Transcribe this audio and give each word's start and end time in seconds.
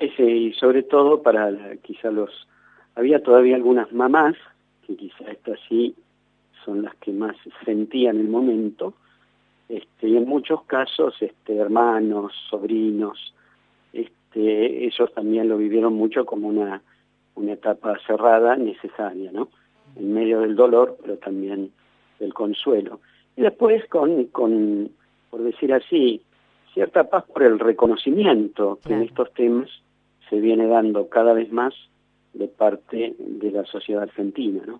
Sí, 0.00 0.22
y 0.22 0.52
sobre 0.54 0.82
todo 0.82 1.22
para 1.22 1.52
quizá 1.82 2.10
los... 2.10 2.48
Había 2.94 3.22
todavía 3.22 3.56
algunas 3.56 3.92
mamás, 3.92 4.34
que 4.86 4.96
quizá 4.96 5.30
estas 5.30 5.58
sí 5.68 5.94
son 6.64 6.82
las 6.82 6.94
que 6.96 7.12
más 7.12 7.36
sentían 7.64 8.18
el 8.18 8.28
momento, 8.28 8.94
este, 9.68 10.08
y 10.08 10.16
en 10.16 10.26
muchos 10.26 10.62
casos 10.64 11.14
este, 11.20 11.56
hermanos, 11.56 12.32
sobrinos, 12.48 13.34
este, 13.92 14.86
ellos 14.86 15.12
también 15.14 15.48
lo 15.48 15.58
vivieron 15.58 15.94
mucho 15.94 16.24
como 16.24 16.48
una, 16.48 16.82
una 17.36 17.52
etapa 17.52 17.96
cerrada 18.06 18.56
necesaria, 18.56 19.30
¿no? 19.32 19.48
En 19.96 20.12
medio 20.12 20.40
del 20.40 20.56
dolor, 20.56 20.96
pero 21.00 21.16
también 21.18 21.70
del 22.18 22.34
consuelo. 22.34 23.00
Y 23.36 23.42
después 23.42 23.86
con, 23.88 24.24
con 24.26 24.90
por 25.30 25.42
decir 25.42 25.72
así, 25.72 26.20
cierta 26.74 27.04
paz 27.04 27.24
por 27.32 27.42
el 27.42 27.58
reconocimiento 27.58 28.78
que 28.84 28.92
en 28.94 29.02
estos 29.02 29.32
temas 29.34 29.68
se 30.30 30.40
viene 30.40 30.66
dando 30.66 31.08
cada 31.08 31.34
vez 31.34 31.52
más 31.52 31.74
de 32.32 32.46
parte 32.46 33.14
de 33.18 33.50
la 33.50 33.64
sociedad 33.66 34.04
argentina, 34.04 34.62
¿no? 34.64 34.78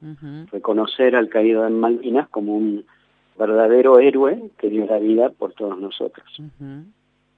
Reconocer 0.52 1.16
al 1.16 1.28
caído 1.28 1.66
en 1.66 1.78
Malvinas 1.78 2.28
como 2.28 2.54
un 2.54 2.84
verdadero 3.38 3.98
héroe 3.98 4.50
que 4.58 4.70
dio 4.70 4.86
la 4.86 4.98
vida 4.98 5.30
por 5.30 5.52
todos 5.54 5.78
nosotros. 5.78 6.26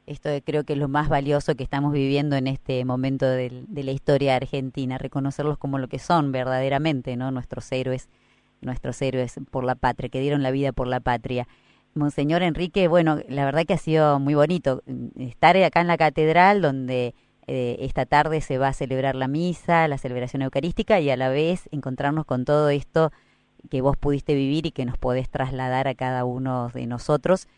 Esto 0.06 0.28
creo 0.44 0.64
que 0.64 0.74
es 0.74 0.78
lo 0.78 0.88
más 0.88 1.08
valioso 1.08 1.54
que 1.54 1.62
estamos 1.62 1.92
viviendo 1.92 2.36
en 2.36 2.46
este 2.46 2.84
momento 2.84 3.24
de, 3.24 3.64
de, 3.68 3.84
la 3.84 3.92
historia 3.92 4.36
argentina, 4.36 4.98
reconocerlos 4.98 5.58
como 5.58 5.78
lo 5.78 5.88
que 5.88 5.98
son 5.98 6.32
verdaderamente, 6.32 7.16
¿no? 7.16 7.30
Nuestros 7.30 7.70
héroes, 7.72 8.10
nuestros 8.60 9.00
héroes 9.00 9.40
por 9.50 9.64
la 9.64 9.76
patria, 9.76 10.10
que 10.10 10.20
dieron 10.20 10.42
la 10.42 10.50
vida 10.50 10.72
por 10.72 10.88
la 10.88 11.00
patria. 11.00 11.46
Monseñor 11.94 12.42
Enrique, 12.42 12.88
bueno, 12.88 13.18
la 13.28 13.44
verdad 13.44 13.64
que 13.64 13.74
ha 13.74 13.78
sido 13.78 14.18
muy 14.18 14.34
bonito 14.34 14.82
estar 15.18 15.56
acá 15.56 15.80
en 15.80 15.86
la 15.86 15.96
catedral 15.96 16.62
donde 16.62 17.14
eh, 17.46 17.76
esta 17.80 18.06
tarde 18.06 18.40
se 18.40 18.58
va 18.58 18.68
a 18.68 18.72
celebrar 18.72 19.16
la 19.16 19.28
misa, 19.28 19.88
la 19.88 19.98
celebración 19.98 20.42
eucarística 20.42 21.00
y 21.00 21.10
a 21.10 21.16
la 21.16 21.28
vez 21.28 21.68
encontrarnos 21.72 22.24
con 22.24 22.44
todo 22.44 22.68
esto 22.68 23.10
que 23.70 23.80
vos 23.80 23.96
pudiste 23.96 24.34
vivir 24.34 24.66
y 24.66 24.70
que 24.70 24.84
nos 24.84 24.98
podés 24.98 25.28
trasladar 25.28 25.88
a 25.88 25.94
cada 25.94 26.24
uno 26.24 26.70
de 26.74 26.86
nosotros. 26.86 27.48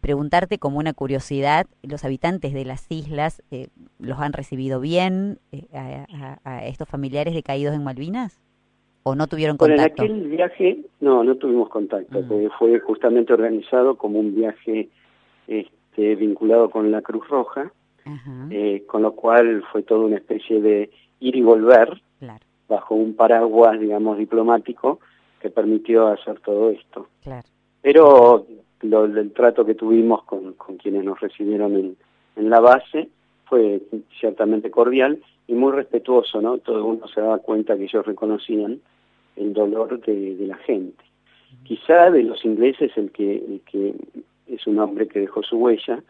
Preguntarte 0.00 0.58
como 0.58 0.78
una 0.78 0.92
curiosidad, 0.92 1.66
¿los 1.82 2.04
habitantes 2.04 2.52
de 2.52 2.64
las 2.64 2.90
islas 2.90 3.42
eh, 3.50 3.68
los 3.98 4.18
han 4.18 4.32
recibido 4.32 4.80
bien 4.80 5.38
eh, 5.52 5.66
a, 6.44 6.66
estos 6.66 6.88
familiares 6.88 7.34
decaídos 7.34 7.74
en 7.74 7.84
Malvinas? 7.84 8.40
¿O 9.04 9.14
no 9.14 9.26
tuvieron 9.28 9.56
contacto? 9.56 10.04
en 10.04 10.12
aquel 10.12 10.28
viaje, 10.28 10.78
no, 11.00 11.24
no 11.24 11.36
tuvimos 11.36 11.70
contacto, 11.70 12.20
mm. 12.20 12.50
fue 12.58 12.78
justamente 12.80 13.32
organizado 13.32 13.96
como 13.96 14.18
un 14.18 14.34
viaje 14.34 14.90
este, 15.46 16.16
vinculado 16.16 16.68
con 16.68 16.90
la 16.90 17.00
Cruz 17.00 17.26
Roja, 17.28 17.72
eh, 18.50 18.84
con 18.86 19.02
lo 19.02 19.12
cual 19.12 19.64
fue 19.70 19.82
toda 19.82 20.06
una 20.06 20.16
especie 20.16 20.60
de 20.60 20.90
ir 21.20 21.36
y 21.36 21.42
volver 21.42 22.00
bajo 22.68 22.94
un 22.94 23.14
paraguas, 23.14 23.80
digamos, 23.80 24.18
diplomático 24.18 25.00
que 25.40 25.50
permitió 25.50 26.08
hacer 26.08 26.40
todo 26.40 26.70
esto. 26.70 27.08
Pero 27.80 28.46
lo, 28.82 29.04
el 29.04 29.32
trato 29.32 29.64
que 29.64 29.74
tuvimos 29.74 30.24
con, 30.24 30.52
con 30.54 30.76
quienes 30.76 31.04
nos 31.04 31.20
recibieron 31.20 31.74
en, 31.74 31.96
en, 32.36 32.50
la 32.50 32.60
base 32.60 33.08
fue 33.46 33.80
ciertamente 34.20 34.70
cordial 34.70 35.18
y 35.46 35.54
muy 35.54 35.72
respetuoso, 35.72 36.40
¿no? 36.40 36.58
Todo 36.58 36.84
uno 36.84 37.08
se 37.08 37.20
daba 37.20 37.38
cuenta 37.38 37.76
que 37.76 37.84
ellos 37.84 38.04
reconocían 38.04 38.80
el 39.36 39.52
dolor 39.54 40.00
de, 40.00 40.34
de 40.34 40.46
la 40.46 40.56
gente. 40.56 41.02
Quizá 41.64 42.10
de 42.10 42.22
los 42.24 42.44
ingleses 42.44 42.92
el 42.96 43.10
que, 43.10 43.36
el 43.36 43.60
que 43.70 43.94
es 44.46 44.66
un 44.66 44.78
hombre 44.78 45.08
que 45.08 45.20
dejó 45.20 45.42
su 45.42 45.56
huella, 45.56 46.02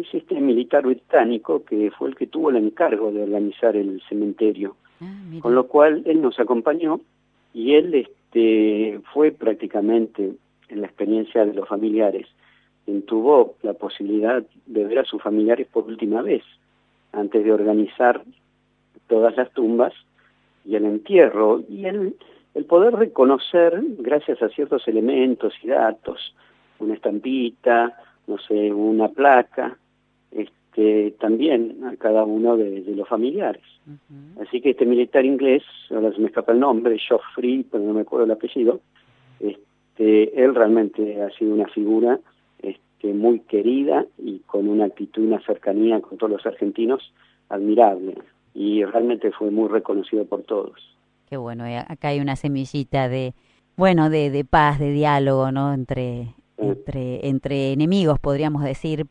es 0.00 0.12
este 0.12 0.40
militar 0.40 0.84
británico 0.84 1.64
que 1.64 1.90
fue 1.90 2.08
el 2.08 2.16
que 2.16 2.26
tuvo 2.26 2.50
el 2.50 2.56
encargo 2.56 3.12
de 3.12 3.22
organizar 3.22 3.76
el 3.76 4.02
cementerio. 4.08 4.76
Ah, 5.00 5.06
con 5.40 5.54
lo 5.54 5.66
cual 5.66 6.02
él 6.06 6.22
nos 6.22 6.38
acompañó 6.40 7.00
y 7.52 7.74
él 7.74 7.94
este, 7.94 9.00
fue 9.12 9.30
prácticamente 9.32 10.32
en 10.68 10.80
la 10.80 10.86
experiencia 10.86 11.44
de 11.44 11.54
los 11.54 11.68
familiares, 11.68 12.26
quien 12.84 13.02
tuvo 13.02 13.56
la 13.62 13.74
posibilidad 13.74 14.42
de 14.66 14.84
ver 14.84 15.00
a 15.00 15.04
sus 15.04 15.22
familiares 15.22 15.66
por 15.68 15.84
última 15.84 16.22
vez, 16.22 16.42
antes 17.12 17.44
de 17.44 17.52
organizar 17.52 18.22
todas 19.06 19.36
las 19.36 19.50
tumbas 19.52 19.92
y 20.64 20.76
el 20.76 20.84
entierro, 20.84 21.62
y 21.68 21.86
el, 21.86 22.16
el 22.54 22.64
poder 22.64 22.94
reconocer, 22.94 23.80
gracias 23.98 24.42
a 24.42 24.48
ciertos 24.48 24.86
elementos 24.88 25.54
y 25.62 25.68
datos, 25.68 26.34
una 26.78 26.94
estampita, 26.94 27.96
no 28.26 28.38
sé, 28.38 28.72
una 28.72 29.08
placa, 29.08 29.78
este, 30.30 31.12
también 31.20 31.84
a 31.84 31.96
cada 31.96 32.24
uno 32.24 32.56
de, 32.56 32.82
los 32.94 33.08
familiares. 33.08 33.62
Así 34.40 34.60
que 34.60 34.70
este 34.70 34.84
militar 34.84 35.24
inglés, 35.24 35.62
ahora 35.90 36.12
se 36.12 36.20
me 36.20 36.26
escapa 36.26 36.52
el 36.52 36.60
nombre, 36.60 36.98
Geoffrey, 36.98 37.64
pero 37.70 37.84
no 37.84 37.94
me 37.94 38.00
acuerdo 38.02 38.26
el 38.26 38.32
apellido, 38.32 38.80
este, 39.40 40.42
él 40.42 40.54
realmente 40.54 41.22
ha 41.22 41.30
sido 41.30 41.54
una 41.54 41.68
figura 41.68 42.18
este, 42.58 43.14
muy 43.14 43.40
querida 43.40 44.04
y 44.18 44.40
con 44.40 44.68
una 44.68 44.86
actitud, 44.86 45.24
una 45.24 45.40
cercanía 45.40 46.00
con 46.00 46.18
todos 46.18 46.32
los 46.32 46.46
argentinos 46.46 47.12
admirable. 47.48 48.18
Y 48.54 48.84
realmente 48.84 49.30
fue 49.32 49.50
muy 49.50 49.68
reconocido 49.68 50.24
por 50.24 50.42
todos. 50.42 50.96
Qué 51.28 51.36
bueno, 51.36 51.66
eh, 51.66 51.78
acá 51.78 52.08
hay 52.08 52.20
una 52.20 52.36
semillita 52.36 53.08
de, 53.08 53.34
bueno, 53.76 54.10
de, 54.10 54.30
de 54.30 54.44
paz, 54.44 54.78
de 54.78 54.90
diálogo, 54.90 55.52
¿no? 55.52 55.72
Entre, 55.72 56.34
entre, 56.56 57.28
entre 57.28 57.72
enemigos, 57.72 58.18
podríamos 58.18 58.62
decir, 58.62 59.06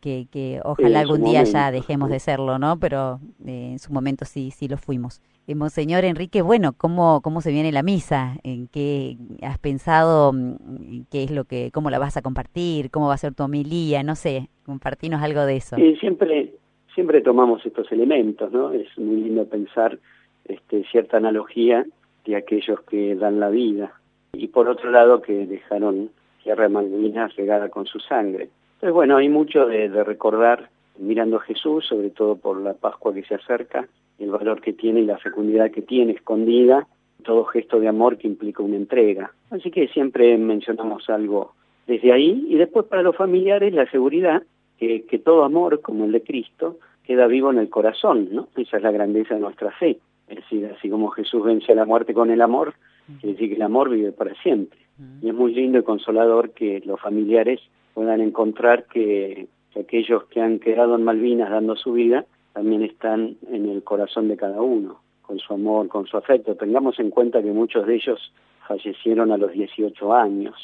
que, 0.00 0.26
que 0.30 0.60
ojalá 0.64 1.00
algún 1.00 1.24
día 1.24 1.44
ya 1.44 1.70
dejemos 1.70 2.10
de 2.10 2.18
serlo, 2.18 2.58
¿no? 2.58 2.78
Pero 2.78 3.20
eh, 3.46 3.70
en 3.72 3.78
su 3.78 3.92
momento 3.92 4.24
sí, 4.24 4.50
sí 4.50 4.68
lo 4.68 4.76
fuimos. 4.76 5.20
Eh, 5.46 5.54
Monseñor 5.54 6.04
Enrique, 6.04 6.42
bueno, 6.42 6.72
¿cómo, 6.76 7.20
¿cómo 7.20 7.40
se 7.40 7.50
viene 7.50 7.72
la 7.72 7.82
misa? 7.82 8.36
¿En 8.44 8.68
qué 8.68 9.16
has 9.42 9.58
pensado? 9.58 10.32
Mm, 10.32 11.02
¿Qué 11.10 11.24
es 11.24 11.30
lo 11.30 11.44
que, 11.44 11.70
cómo 11.72 11.90
la 11.90 11.98
vas 11.98 12.16
a 12.16 12.22
compartir? 12.22 12.90
¿Cómo 12.90 13.08
va 13.08 13.14
a 13.14 13.18
ser 13.18 13.34
tu 13.34 13.42
homilía? 13.44 14.02
No 14.02 14.14
sé, 14.14 14.48
compartinos 14.64 15.22
algo 15.22 15.44
de 15.44 15.56
eso. 15.56 15.76
Siempre, 16.00 16.54
siempre 16.94 17.20
tomamos 17.20 17.64
estos 17.66 17.90
elementos, 17.92 18.52
¿no? 18.52 18.72
Es 18.72 18.86
muy 18.98 19.22
lindo 19.22 19.46
pensar 19.46 19.98
este, 20.44 20.84
cierta 20.90 21.16
analogía 21.16 21.84
de 22.24 22.36
aquellos 22.36 22.80
que 22.82 23.14
dan 23.16 23.40
la 23.40 23.48
vida 23.48 23.92
y 24.32 24.48
por 24.48 24.68
otro 24.68 24.90
lado 24.90 25.20
que 25.22 25.46
dejaron 25.46 26.10
tierra 26.42 26.64
de 26.64 26.68
Malvinas 26.70 27.34
regada 27.36 27.68
con 27.68 27.86
su 27.86 28.00
sangre. 28.00 28.48
Entonces, 28.82 28.94
bueno, 28.96 29.16
hay 29.18 29.28
mucho 29.28 29.66
de, 29.66 29.86
recordar 30.02 30.68
mirando 30.98 31.36
a 31.36 31.40
Jesús, 31.42 31.86
sobre 31.86 32.10
todo 32.10 32.34
por 32.34 32.60
la 32.60 32.74
Pascua 32.74 33.14
que 33.14 33.22
se 33.22 33.36
acerca, 33.36 33.86
el 34.18 34.32
valor 34.32 34.60
que 34.60 34.72
tiene 34.72 35.02
y 35.02 35.04
la 35.04 35.18
fecundidad 35.18 35.70
que 35.70 35.82
tiene 35.82 36.14
escondida, 36.14 36.88
todo 37.22 37.44
gesto 37.44 37.78
de 37.78 37.86
amor 37.86 38.18
que 38.18 38.26
implica 38.26 38.60
una 38.60 38.74
entrega. 38.74 39.30
Así 39.50 39.70
que 39.70 39.86
siempre 39.86 40.36
mencionamos 40.36 41.08
algo 41.10 41.52
desde 41.86 42.12
ahí 42.12 42.44
y 42.48 42.56
después 42.56 42.86
para 42.86 43.04
los 43.04 43.14
familiares 43.14 43.72
la 43.72 43.88
seguridad 43.88 44.42
que, 44.78 45.06
que 45.06 45.20
todo 45.20 45.44
amor, 45.44 45.80
como 45.80 46.04
el 46.04 46.10
de 46.10 46.24
Cristo, 46.24 46.80
queda 47.04 47.28
vivo 47.28 47.52
en 47.52 47.58
el 47.58 47.70
corazón, 47.70 48.30
¿no? 48.32 48.48
Esa 48.56 48.78
es 48.78 48.82
la 48.82 48.90
grandeza 48.90 49.36
de 49.36 49.42
nuestra 49.42 49.70
fe. 49.70 49.98
Es 50.26 50.38
decir, 50.38 50.68
así 50.76 50.90
como 50.90 51.10
Jesús 51.10 51.44
vence 51.44 51.70
a 51.70 51.76
la 51.76 51.84
muerte 51.84 52.14
con 52.14 52.32
el 52.32 52.40
amor, 52.40 52.74
quiere 53.20 53.34
decir 53.34 53.48
que 53.50 53.54
el 53.54 53.62
amor 53.62 53.90
vive 53.90 54.10
para 54.10 54.34
siempre. 54.42 54.80
Y 55.20 55.28
es 55.28 55.34
muy 55.34 55.54
lindo 55.54 55.78
y 55.78 55.84
consolador 55.84 56.50
que 56.50 56.82
los 56.84 57.00
familiares 57.00 57.60
puedan 57.94 58.20
encontrar 58.20 58.86
que, 58.86 59.48
aquellos 59.78 60.24
que 60.24 60.40
han 60.40 60.58
quedado 60.58 60.96
en 60.96 61.04
Malvinas 61.04 61.50
dando 61.50 61.76
su 61.76 61.92
vida 61.92 62.26
también 62.52 62.82
están 62.82 63.36
en 63.50 63.68
el 63.68 63.82
corazón 63.82 64.28
de 64.28 64.36
cada 64.36 64.60
uno, 64.60 65.00
con 65.22 65.38
su 65.38 65.54
amor, 65.54 65.88
con 65.88 66.06
su 66.06 66.16
afecto. 66.16 66.54
Tengamos 66.54 66.98
en 66.98 67.10
cuenta 67.10 67.42
que 67.42 67.52
muchos 67.52 67.86
de 67.86 67.94
ellos 67.94 68.32
fallecieron 68.68 69.32
a 69.32 69.38
los 69.38 69.52
18 69.52 70.14
años. 70.14 70.54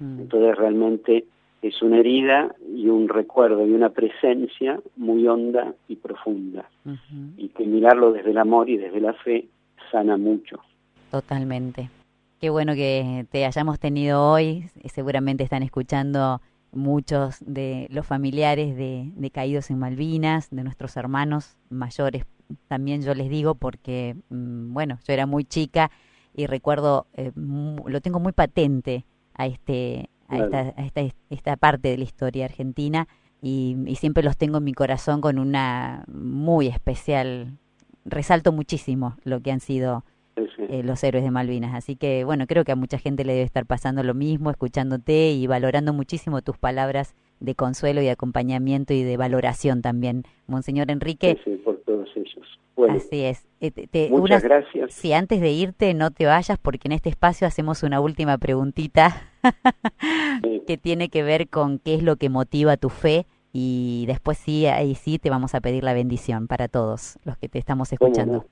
Entonces 0.00 0.56
realmente 0.56 1.24
es 1.62 1.82
una 1.82 1.98
herida 1.98 2.54
y 2.74 2.88
un 2.88 3.08
recuerdo 3.08 3.64
y 3.66 3.72
una 3.72 3.90
presencia 3.90 4.80
muy 4.96 5.26
honda 5.28 5.74
y 5.86 5.96
profunda. 5.96 6.68
Y 7.36 7.48
que 7.50 7.64
mirarlo 7.64 8.12
desde 8.12 8.30
el 8.30 8.38
amor 8.38 8.68
y 8.68 8.76
desde 8.76 9.00
la 9.00 9.12
fe 9.12 9.46
sana 9.90 10.16
mucho. 10.16 10.60
Totalmente. 11.10 11.90
Qué 12.40 12.50
bueno 12.50 12.74
que 12.74 13.26
te 13.30 13.44
hayamos 13.44 13.80
tenido 13.80 14.22
hoy. 14.22 14.70
Seguramente 14.86 15.42
están 15.42 15.62
escuchando 15.62 16.40
muchos 16.72 17.36
de 17.40 17.86
los 17.90 18.06
familiares 18.06 18.76
de, 18.76 19.30
caídos 19.32 19.70
en 19.70 19.78
Malvinas, 19.78 20.48
de 20.50 20.64
nuestros 20.64 20.96
hermanos 20.96 21.56
mayores. 21.70 22.24
También 22.66 23.02
yo 23.02 23.14
les 23.14 23.28
digo 23.28 23.54
porque, 23.54 24.16
mm, 24.30 24.72
bueno, 24.72 24.98
yo 25.06 25.12
era 25.12 25.26
muy 25.26 25.44
chica 25.44 25.90
y 26.34 26.46
recuerdo, 26.46 27.06
eh, 27.14 27.32
lo 27.34 28.00
tengo 28.00 28.20
muy 28.20 28.32
patente 28.32 29.04
a 29.34 29.46
este 29.46 30.10
a, 30.28 30.38
esta, 30.38 30.58
a 30.76 30.84
esta, 30.84 31.00
esta, 31.30 31.56
parte 31.56 31.88
de 31.88 31.96
la 31.96 32.04
historia 32.04 32.44
argentina 32.44 33.08
y, 33.40 33.76
y 33.86 33.96
siempre 33.96 34.22
los 34.22 34.36
tengo 34.36 34.58
en 34.58 34.64
mi 34.64 34.74
corazón 34.74 35.22
con 35.22 35.38
una 35.38 36.04
muy 36.06 36.66
especial, 36.66 37.56
resalto 38.04 38.52
muchísimo 38.52 39.16
lo 39.24 39.40
que 39.40 39.52
han 39.52 39.60
sido 39.60 40.04
eh, 40.68 40.82
los 40.82 41.02
héroes 41.02 41.24
de 41.24 41.30
Malvinas. 41.30 41.74
Así 41.74 41.96
que 41.96 42.24
bueno, 42.24 42.46
creo 42.46 42.64
que 42.64 42.72
a 42.72 42.76
mucha 42.76 42.98
gente 42.98 43.24
le 43.24 43.32
debe 43.32 43.44
estar 43.44 43.66
pasando 43.66 44.02
lo 44.02 44.14
mismo, 44.14 44.50
escuchándote 44.50 45.30
y 45.32 45.46
valorando 45.46 45.92
muchísimo 45.92 46.42
tus 46.42 46.58
palabras 46.58 47.14
de 47.40 47.54
consuelo 47.54 48.02
y 48.02 48.08
acompañamiento 48.08 48.92
y 48.94 49.02
de 49.02 49.16
valoración 49.16 49.82
también. 49.82 50.24
Monseñor 50.46 50.90
Enrique. 50.90 51.38
Sí, 51.44 51.56
por 51.64 51.76
todos. 51.78 52.08
ellos. 52.16 52.60
Bueno, 52.76 52.94
Así 52.94 53.24
es. 53.24 53.46
Eh, 53.60 54.08
muchas 54.10 54.44
gracias. 54.44 54.92
Si 54.92 55.12
antes 55.12 55.40
de 55.40 55.50
irte 55.50 55.94
no 55.94 56.10
te 56.10 56.26
vayas, 56.26 56.58
porque 56.58 56.88
en 56.88 56.92
este 56.92 57.08
espacio 57.08 57.46
hacemos 57.46 57.82
una 57.82 58.00
última 58.00 58.38
preguntita 58.38 59.32
que 60.66 60.78
tiene 60.78 61.08
que 61.08 61.22
ver 61.22 61.48
con 61.48 61.78
qué 61.78 61.94
es 61.94 62.02
lo 62.02 62.16
que 62.16 62.28
motiva 62.28 62.76
tu 62.76 62.88
fe 62.88 63.26
y 63.52 64.04
después 64.06 64.38
sí, 64.38 64.66
ahí 64.66 64.94
sí 64.94 65.18
te 65.18 65.30
vamos 65.30 65.54
a 65.54 65.60
pedir 65.60 65.82
la 65.82 65.94
bendición 65.94 66.46
para 66.46 66.68
todos 66.68 67.18
los 67.24 67.36
que 67.38 67.48
te 67.48 67.58
estamos 67.58 67.92
escuchando. 67.92 68.44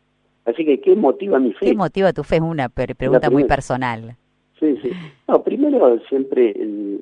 Así 0.46 0.64
que, 0.64 0.80
¿qué 0.80 0.94
motiva 0.94 1.38
mi 1.38 1.52
fe? 1.52 1.66
¿Qué 1.66 1.74
motiva 1.74 2.12
tu 2.12 2.22
fe? 2.22 2.36
Es 2.36 2.42
una 2.42 2.68
pregunta 2.68 3.28
muy 3.30 3.44
personal. 3.44 4.16
Sí, 4.58 4.78
sí. 4.80 4.90
No, 5.28 5.42
primero 5.42 5.98
siempre 6.08 6.54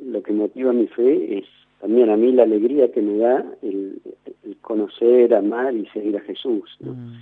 lo 0.06 0.23
que 0.23 0.32
motiva 0.32 0.73
mi 0.73 0.87
fe 0.88 1.38
es 1.38 1.44
también 1.81 2.11
a 2.11 2.17
mí 2.17 2.32
la 2.32 2.44
alegría 2.44 2.91
que 2.91 3.02
me 3.02 3.19
da 3.19 3.44
el, 3.62 4.00
conocer, 4.62 5.35
amar 5.35 5.75
y 5.75 5.87
seguir 5.88 6.17
a 6.17 6.20
Jesús. 6.20 6.75
Mm. 6.81 7.17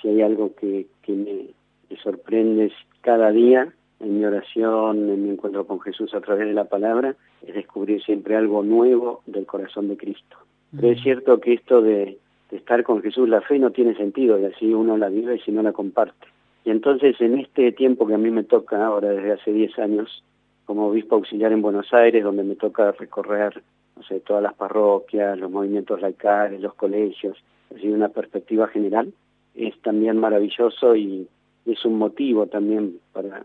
Si 0.00 0.08
hay 0.08 0.20
algo 0.20 0.54
que, 0.54 0.86
que 1.02 1.12
me, 1.12 1.46
me 1.88 1.96
sorprende 2.02 2.70
cada 3.00 3.30
día 3.30 3.72
en 4.00 4.18
mi 4.18 4.24
oración, 4.24 5.08
en 5.08 5.24
mi 5.24 5.30
encuentro 5.30 5.66
con 5.66 5.80
Jesús 5.80 6.12
a 6.14 6.20
través 6.20 6.46
de 6.46 6.52
la 6.52 6.64
palabra, 6.64 7.16
es 7.46 7.54
descubrir 7.54 8.02
siempre 8.02 8.36
algo 8.36 8.62
nuevo 8.62 9.22
del 9.26 9.46
corazón 9.46 9.88
de 9.88 9.96
Cristo. 9.96 10.36
Pero 10.76 10.90
es 10.90 11.00
mm. 11.00 11.02
cierto 11.02 11.40
que 11.40 11.54
esto 11.54 11.80
de, 11.80 12.18
estar 12.52 12.82
con 12.84 13.02
Jesús, 13.02 13.28
la 13.28 13.40
fe 13.40 13.58
no 13.58 13.70
tiene 13.70 13.94
sentido, 13.96 14.38
y 14.38 14.44
así 14.44 14.72
uno 14.72 14.96
la 14.96 15.08
vive 15.08 15.40
si 15.44 15.52
no 15.52 15.62
la 15.62 15.72
comparte. 15.72 16.26
Y 16.64 16.70
entonces 16.70 17.20
en 17.20 17.38
este 17.38 17.72
tiempo 17.72 18.06
que 18.06 18.14
a 18.14 18.18
mí 18.18 18.30
me 18.30 18.44
toca 18.44 18.84
ahora 18.84 19.10
desde 19.10 19.32
hace 19.32 19.52
10 19.52 19.78
años, 19.78 20.22
como 20.64 20.88
obispo 20.88 21.16
auxiliar 21.16 21.52
en 21.52 21.62
Buenos 21.62 21.92
Aires, 21.92 22.22
donde 22.22 22.44
me 22.44 22.54
toca 22.54 22.92
recorrer 22.92 23.62
no 23.96 24.02
sé, 24.04 24.20
todas 24.20 24.42
las 24.42 24.54
parroquias, 24.54 25.38
los 25.38 25.50
movimientos 25.50 26.00
laicales, 26.00 26.60
los 26.60 26.74
colegios, 26.74 27.36
así 27.74 27.88
una 27.88 28.08
perspectiva 28.08 28.68
general, 28.68 29.12
es 29.54 29.78
también 29.82 30.18
maravilloso 30.18 30.96
y 30.96 31.28
es 31.66 31.84
un 31.84 31.98
motivo 31.98 32.46
también 32.46 32.98
para 33.12 33.44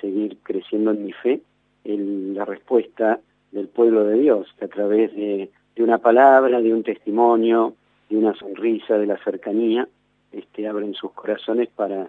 seguir 0.00 0.38
creciendo 0.42 0.90
en 0.90 1.04
mi 1.04 1.12
fe, 1.12 1.40
el, 1.84 2.34
la 2.34 2.44
respuesta 2.44 3.20
del 3.52 3.68
pueblo 3.68 4.04
de 4.04 4.18
Dios, 4.18 4.48
que 4.58 4.64
a 4.64 4.68
través 4.68 5.14
de, 5.14 5.50
de, 5.76 5.82
una 5.82 5.98
palabra, 5.98 6.60
de 6.60 6.74
un 6.74 6.82
testimonio, 6.82 7.74
de 8.08 8.16
una 8.16 8.34
sonrisa, 8.34 8.98
de 8.98 9.06
la 9.06 9.18
cercanía, 9.24 9.88
este, 10.32 10.66
abren 10.66 10.94
sus 10.94 11.12
corazones 11.12 11.68
para 11.68 12.08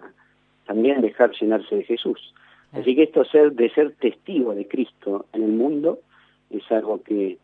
también 0.66 1.00
dejar 1.00 1.32
llenarse 1.32 1.76
de 1.76 1.84
Jesús. 1.84 2.34
Así 2.72 2.94
que 2.94 3.04
esto 3.04 3.24
ser, 3.24 3.52
de 3.52 3.70
ser 3.70 3.94
testigo 3.94 4.54
de 4.54 4.66
Cristo 4.66 5.26
en 5.32 5.44
el 5.44 5.52
mundo 5.52 6.00
es 6.50 6.70
algo 6.70 7.02
que 7.02 7.38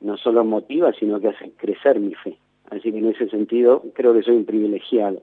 no 0.00 0.16
solo 0.16 0.44
motiva, 0.44 0.92
sino 0.92 1.20
que 1.20 1.28
hace 1.28 1.50
crecer 1.52 1.98
mi 2.00 2.14
fe. 2.14 2.36
Así 2.70 2.92
que 2.92 2.98
en 2.98 3.08
ese 3.08 3.28
sentido 3.28 3.82
creo 3.94 4.12
que 4.12 4.22
soy 4.22 4.36
un 4.36 4.44
privilegiado 4.44 5.20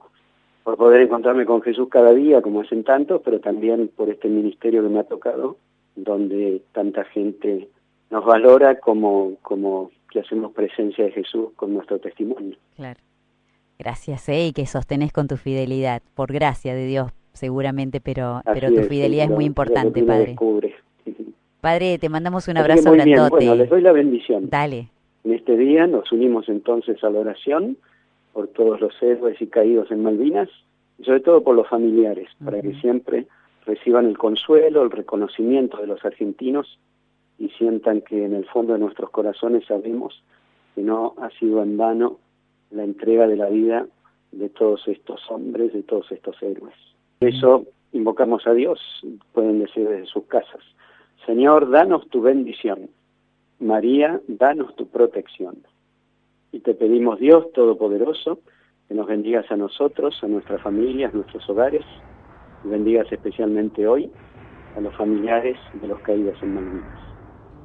por 0.64 0.76
poder 0.76 1.02
encontrarme 1.02 1.44
con 1.44 1.60
Jesús 1.60 1.88
cada 1.88 2.12
día, 2.12 2.40
como 2.40 2.60
hacen 2.60 2.84
tantos, 2.84 3.20
pero 3.24 3.40
también 3.40 3.88
por 3.88 4.08
este 4.10 4.28
ministerio 4.28 4.82
que 4.82 4.88
me 4.88 5.00
ha 5.00 5.04
tocado, 5.04 5.56
donde 5.96 6.62
tanta 6.72 7.04
gente 7.04 7.68
nos 8.10 8.24
valora 8.24 8.78
como, 8.78 9.36
como 9.42 9.90
que 10.12 10.20
hacemos 10.20 10.52
presencia 10.52 11.04
de 11.04 11.12
Jesús 11.12 11.50
con 11.56 11.72
nuestro 11.74 11.98
testimonio. 11.98 12.56
Claro. 12.76 13.00
Gracias, 13.78 14.28
¿eh? 14.28 14.46
y 14.48 14.52
que 14.52 14.66
sostenés 14.66 15.12
con 15.12 15.26
tu 15.26 15.36
fidelidad, 15.36 16.02
por 16.14 16.32
gracia 16.32 16.74
de 16.74 16.86
Dios, 16.86 17.10
seguramente, 17.32 18.00
pero, 18.00 18.42
pero 18.44 18.68
tu 18.68 18.82
fidelidad 18.82 19.24
es, 19.24 19.30
muy 19.30 19.44
importante, 19.44 20.02
Padre. 20.04 20.36
Padre, 21.60 21.98
te 21.98 22.08
mandamos 22.08 22.46
un 22.48 22.58
abrazo 22.58 22.90
muy 22.90 22.98
grandote. 22.98 23.30
Bueno, 23.30 23.54
les 23.56 23.70
doy 23.70 23.80
la 23.80 23.92
bendición. 23.92 24.48
Dale. 24.50 24.88
En 25.24 25.32
este 25.32 25.56
día 25.56 25.86
nos 25.86 26.12
unimos 26.12 26.48
entonces 26.48 27.02
a 27.02 27.10
la 27.10 27.20
oración 27.20 27.76
por 28.32 28.48
todos 28.48 28.80
los 28.80 28.94
héroes 29.02 29.40
y 29.40 29.46
caídos 29.46 29.90
en 29.90 30.02
Malvinas, 30.02 30.48
y 30.98 31.04
sobre 31.04 31.20
todo 31.20 31.42
por 31.42 31.54
los 31.54 31.68
familiares, 31.68 32.28
para 32.44 32.60
que 32.60 32.74
siempre 32.74 33.26
reciban 33.66 34.06
el 34.06 34.18
consuelo, 34.18 34.82
el 34.82 34.90
reconocimiento 34.90 35.78
de 35.78 35.86
los 35.86 36.04
argentinos 36.04 36.78
y 37.42 37.48
sientan 37.58 38.02
que 38.02 38.24
en 38.24 38.34
el 38.34 38.44
fondo 38.46 38.74
de 38.74 38.78
nuestros 38.78 39.10
corazones 39.10 39.66
sabemos 39.66 40.22
que 40.76 40.82
no 40.82 41.14
ha 41.20 41.28
sido 41.30 41.60
en 41.60 41.76
vano 41.76 42.18
la 42.70 42.84
entrega 42.84 43.26
de 43.26 43.34
la 43.34 43.48
vida 43.48 43.84
de 44.30 44.48
todos 44.48 44.86
estos 44.86 45.20
hombres, 45.28 45.72
de 45.72 45.82
todos 45.82 46.10
estos 46.12 46.40
héroes. 46.40 46.76
Por 47.18 47.28
eso 47.28 47.64
invocamos 47.90 48.46
a 48.46 48.52
Dios, 48.52 48.78
pueden 49.32 49.58
decir 49.58 49.88
desde 49.88 50.06
sus 50.06 50.24
casas, 50.26 50.60
Señor, 51.26 51.68
danos 51.68 52.08
tu 52.10 52.22
bendición. 52.22 52.88
María, 53.58 54.20
danos 54.28 54.76
tu 54.76 54.86
protección. 54.86 55.56
Y 56.52 56.60
te 56.60 56.74
pedimos, 56.74 57.18
Dios 57.18 57.52
Todopoderoso, 57.52 58.38
que 58.86 58.94
nos 58.94 59.08
bendigas 59.08 59.50
a 59.50 59.56
nosotros, 59.56 60.16
a 60.22 60.28
nuestras 60.28 60.62
familias, 60.62 61.12
nuestros 61.12 61.48
hogares, 61.50 61.84
y 62.64 62.68
bendigas 62.68 63.10
especialmente 63.10 63.88
hoy 63.88 64.10
a 64.76 64.80
los 64.80 64.94
familiares 64.96 65.56
de 65.80 65.88
los 65.88 65.98
caídos 66.00 66.40
en 66.40 66.54
Malvinas. 66.54 67.11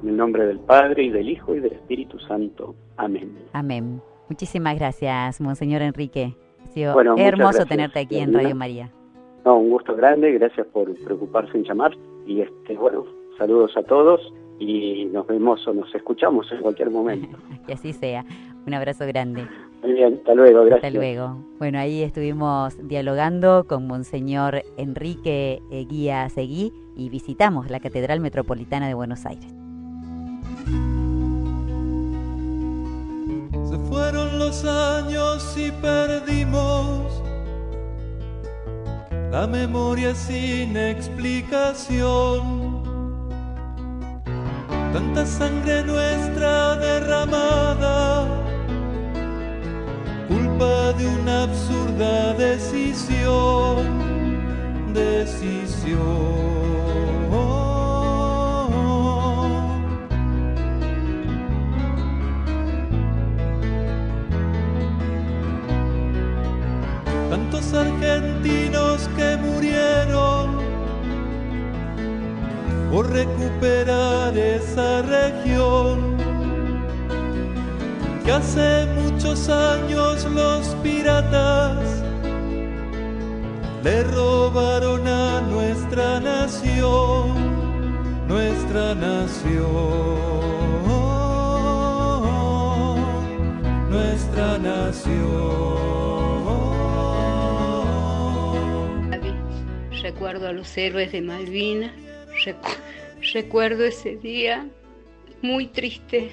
En 0.02 0.08
el 0.10 0.16
nombre 0.16 0.46
del 0.46 0.60
Padre, 0.60 1.04
y 1.04 1.10
del 1.10 1.28
Hijo, 1.28 1.54
y 1.54 1.60
del 1.60 1.72
Espíritu 1.72 2.18
Santo. 2.20 2.74
Amén. 2.96 3.36
Amén. 3.52 4.00
Muchísimas 4.28 4.78
gracias, 4.78 5.40
Monseñor 5.40 5.82
Enrique. 5.82 6.36
Ha 6.62 6.66
sido 6.68 7.00
hermoso 7.16 7.64
tenerte 7.64 8.00
aquí 8.00 8.18
en 8.18 8.34
Radio 8.34 8.54
María. 8.54 8.90
No, 9.44 9.56
un 9.58 9.70
gusto 9.70 9.96
grande, 9.96 10.32
gracias 10.32 10.66
por 10.66 10.92
preocuparse 11.02 11.56
en 11.56 11.64
llamar. 11.64 11.96
Y 12.26 12.42
este, 12.42 12.76
bueno, 12.76 13.04
saludos 13.38 13.76
a 13.76 13.82
todos 13.82 14.20
y 14.58 15.06
nos 15.06 15.26
vemos 15.26 15.66
o 15.66 15.72
nos 15.72 15.92
escuchamos 15.94 16.50
en 16.52 16.60
cualquier 16.60 16.90
momento. 16.90 17.38
que 17.66 17.72
así 17.72 17.92
sea. 17.92 18.24
Un 18.66 18.74
abrazo 18.74 19.06
grande. 19.06 19.46
Muy 19.82 19.94
bien, 19.94 20.14
hasta 20.18 20.34
luego, 20.34 20.64
gracias. 20.64 20.84
Hasta 20.84 20.98
luego. 20.98 21.38
Bueno, 21.58 21.78
ahí 21.78 22.02
estuvimos 22.02 22.76
dialogando 22.86 23.64
con 23.66 23.86
Monseñor 23.86 24.62
Enrique 24.76 25.62
Guía 25.88 26.28
Seguí 26.28 26.72
y 26.94 27.08
visitamos 27.08 27.70
la 27.70 27.80
Catedral 27.80 28.20
Metropolitana 28.20 28.88
de 28.88 28.94
Buenos 28.94 29.24
Aires. 29.24 29.54
Los 34.48 34.64
años 34.64 35.54
y 35.58 35.70
perdimos 35.70 37.22
la 39.30 39.46
memoria 39.46 40.14
sin 40.14 40.74
explicación 40.74 42.40
tanta 44.94 45.26
sangre 45.26 45.84
nuestra 45.84 46.76
derramada, 46.76 48.26
culpa 50.28 50.94
de 50.94 51.06
una 51.06 51.42
absurda 51.42 52.32
decisión, 52.32 53.84
decisión. 54.94 56.47
Tantos 67.70 67.74
argentinos 67.74 69.08
que 69.16 69.36
murieron 69.36 70.58
por 72.90 73.10
recuperar 73.10 74.36
esa 74.36 75.02
región 75.02 76.16
que 78.24 78.32
hace 78.32 78.86
muchos 79.02 79.48
años 79.48 80.24
los 80.26 80.68
piratas 80.82 81.78
le 83.84 84.02
robaron 84.04 85.06
a 85.06 85.40
nuestra 85.42 86.20
nación, 86.20 87.34
nuestra 88.28 88.94
nación, 88.94 89.68
nuestra 93.90 94.58
nación. 94.58 96.07
Recuerdo 100.18 100.48
a 100.48 100.52
los 100.52 100.76
héroes 100.76 101.12
de 101.12 101.20
Malvinas 101.20 101.92
recuerdo 103.32 103.84
ese 103.84 104.16
día 104.16 104.66
muy 105.42 105.68
triste, 105.68 106.32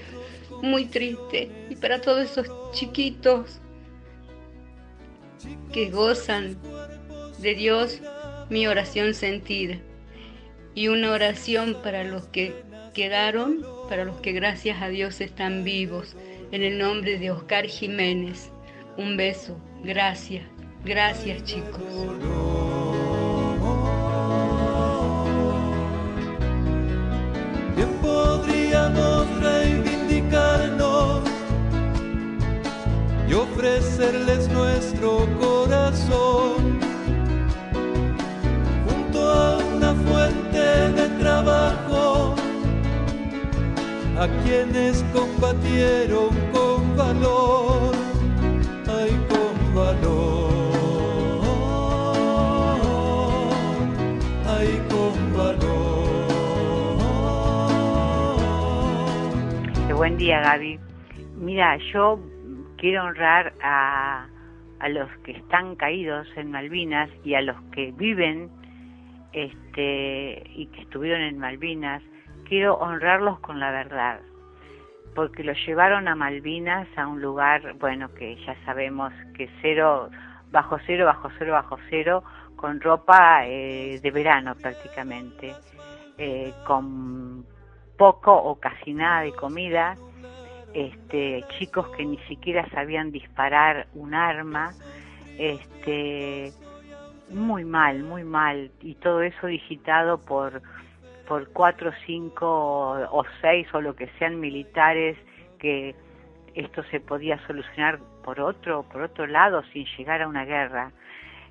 muy 0.64 0.86
triste. 0.86 1.52
Y 1.70 1.76
para 1.76 2.02
todos 2.02 2.32
esos 2.32 2.48
chiquitos 2.72 3.60
que 5.72 5.92
gozan 5.92 6.58
de 7.38 7.54
Dios, 7.54 8.02
mi 8.50 8.66
oración 8.66 9.14
sentida. 9.14 9.78
Y 10.74 10.88
una 10.88 11.12
oración 11.12 11.78
para 11.84 12.04
los 12.04 12.26
que 12.26 12.56
quedaron, 12.96 13.64
para 13.88 14.04
los 14.04 14.20
que 14.20 14.32
gracias 14.32 14.82
a 14.82 14.90
Dios 14.90 15.22
están 15.22 15.64
vivos. 15.64 16.16
En 16.52 16.64
el 16.64 16.80
nombre 16.80 17.20
de 17.20 17.30
Oscar 17.30 17.68
Jiménez. 17.68 18.50
Un 18.98 19.16
beso. 19.16 19.60
Gracias. 19.84 20.44
Gracias 20.84 21.44
chicos. 21.44 22.75
ofrecerles 33.36 34.50
nuestro 34.50 35.28
corazón 35.40 36.80
junto 38.88 39.20
a 39.20 39.58
una 39.58 39.94
fuente 39.94 40.58
de 40.58 41.10
trabajo 41.20 42.36
a 44.18 44.28
quienes 44.44 45.04
combatieron 45.14 46.30
con 46.54 46.96
valor, 46.96 47.92
ay 48.88 49.12
con 49.30 49.76
valor, 49.76 50.50
ay 54.48 54.82
con 54.90 55.14
valor. 55.38 55.86
Buen 59.94 60.18
día 60.18 60.40
Gaby. 60.40 60.80
Mira, 61.38 61.78
yo 61.92 62.20
quiero 62.86 63.06
honrar 63.06 63.52
a, 63.64 64.28
los 64.90 65.10
que 65.24 65.32
están 65.32 65.76
caídos 65.76 66.28
en 66.36 66.52
Malvinas 66.52 67.10
y 67.24 67.34
a 67.34 67.42
los 67.42 67.60
que 67.72 67.92
viven 67.94 68.52
este, 69.34 70.44
y 70.54 70.68
que 70.68 70.82
estuvieron 70.82 71.24
en 71.24 71.40
Malvinas, 71.40 72.04
quiero 72.48 72.76
honrarlos 72.76 73.40
con 73.40 73.60
la 73.60 73.72
verdad, 73.72 74.20
porque 75.16 75.44
los 75.44 75.58
llevaron 75.66 76.08
a 76.08 76.14
Malvinas 76.14 76.88
a 76.96 77.08
un 77.08 77.24
lugar, 77.24 77.74
bueno, 77.80 78.14
que 78.14 78.36
ya 78.46 78.56
sabemos 78.66 79.12
que 79.36 79.50
cero, 79.64 80.12
bajo 80.52 80.78
cero, 80.86 81.08
bajo 81.08 81.32
cero, 81.40 81.54
bajo 81.54 81.80
cero, 81.90 82.24
con 82.56 82.80
ropa 82.80 83.48
eh, 83.48 84.00
de 84.00 84.12
verano 84.12 84.54
prácticamente, 84.54 85.56
eh, 86.20 86.54
con 86.68 87.48
poco 87.98 88.32
o 88.32 88.60
casi 88.60 88.94
nada 88.94 89.22
de 89.22 89.34
comida, 89.34 89.98
este, 90.76 91.46
chicos 91.58 91.88
que 91.96 92.06
ni 92.06 92.18
siquiera 92.28 92.68
sabían 92.70 93.12
disparar 93.12 93.88
un 93.94 94.14
arma, 94.14 94.74
este, 95.40 96.52
muy 97.30 97.64
mal, 97.64 98.04
muy 98.04 98.26
mal, 98.26 98.72
y 98.82 98.96
todo 98.96 99.22
eso 99.22 99.48
digitado 99.48 100.20
por, 100.20 100.62
por 101.30 101.48
cuatro, 101.54 101.92
cinco 102.06 103.08
o 103.10 103.24
seis 103.40 103.68
o 103.74 103.80
lo 103.80 103.96
que 103.96 104.10
sean 104.20 104.42
militares 104.42 105.18
que 105.60 105.96
esto 106.56 106.84
se 106.92 107.00
podía 107.00 107.40
solucionar 107.48 108.00
por 108.22 108.42
otro, 108.42 108.84
por 108.84 109.02
otro 109.02 109.28
lado 109.28 109.64
sin 109.72 109.86
llegar 109.98 110.22
a 110.22 110.28
una 110.28 110.44
guerra. 110.44 110.92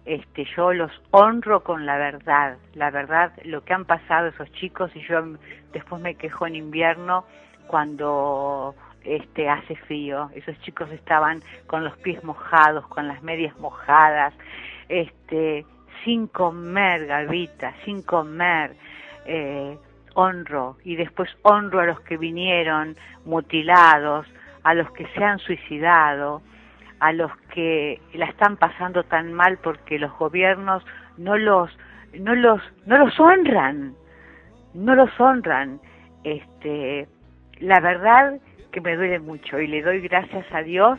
Este, 0.05 0.45
yo 0.55 0.75
los 0.75 0.93
honro 1.13 1.65
con 1.65 1.87
la 1.87 1.97
verdad, 1.97 2.59
la 2.75 2.91
verdad, 2.91 3.33
lo 3.45 3.65
que 3.65 3.73
han 3.73 3.87
pasado 3.87 4.29
esos 4.29 4.53
chicos 4.53 4.95
y 4.95 5.01
yo 5.01 5.23
después 5.73 6.03
me 6.03 6.15
quejo 6.15 6.47
en 6.47 6.57
invierno 6.57 7.25
cuando 7.67 8.75
este 9.05 9.49
hace 9.49 9.77
frío, 9.77 10.31
esos 10.35 10.59
chicos 10.61 10.91
estaban 10.91 11.43
con 11.67 11.85
los 11.85 11.97
pies 11.99 12.23
mojados, 12.25 12.87
con 12.89 13.07
las 13.09 13.23
medias 13.23 13.59
mojadas, 13.59 14.35
este, 14.89 15.65
sin 16.05 16.27
comer, 16.27 17.07
Gavita, 17.07 17.75
sin 17.85 18.03
comer, 18.03 18.77
eh, 19.27 19.77
honro 20.15 20.77
y 20.85 20.97
después 20.97 21.29
honro 21.43 21.81
a 21.81 21.87
los 21.87 22.01
que 22.01 22.17
vinieron 22.17 22.97
mutilados, 23.25 24.27
a 24.63 24.75
los 24.75 24.91
que 24.93 25.07
se 25.09 25.25
han 25.25 25.39
suicidado, 25.39 26.43
a 27.01 27.13
los 27.13 27.31
que 27.53 28.01
la 28.15 28.27
están 28.27 28.57
pasando 28.57 29.03
tan 29.05 29.33
mal 29.33 29.59
porque 29.63 29.99
los 29.99 30.13
gobiernos 30.19 30.85
no 31.17 31.37
los 31.37 31.71
no 32.15 32.35
los 32.35 32.61
no 32.87 32.99
los 32.99 33.19
honran, 33.19 33.95
no 34.73 34.95
los 34.95 35.11
honran. 35.21 35.81
Este, 36.23 37.07
la 37.59 37.81
verdad 37.81 38.39
que 38.75 38.81
me 38.81 38.97
duele 38.97 39.21
mucho 39.21 39.61
y 39.61 39.69
le 39.69 39.83
doy 39.83 40.01
gracias 40.01 40.45
a 40.53 40.61
Dios 40.63 40.99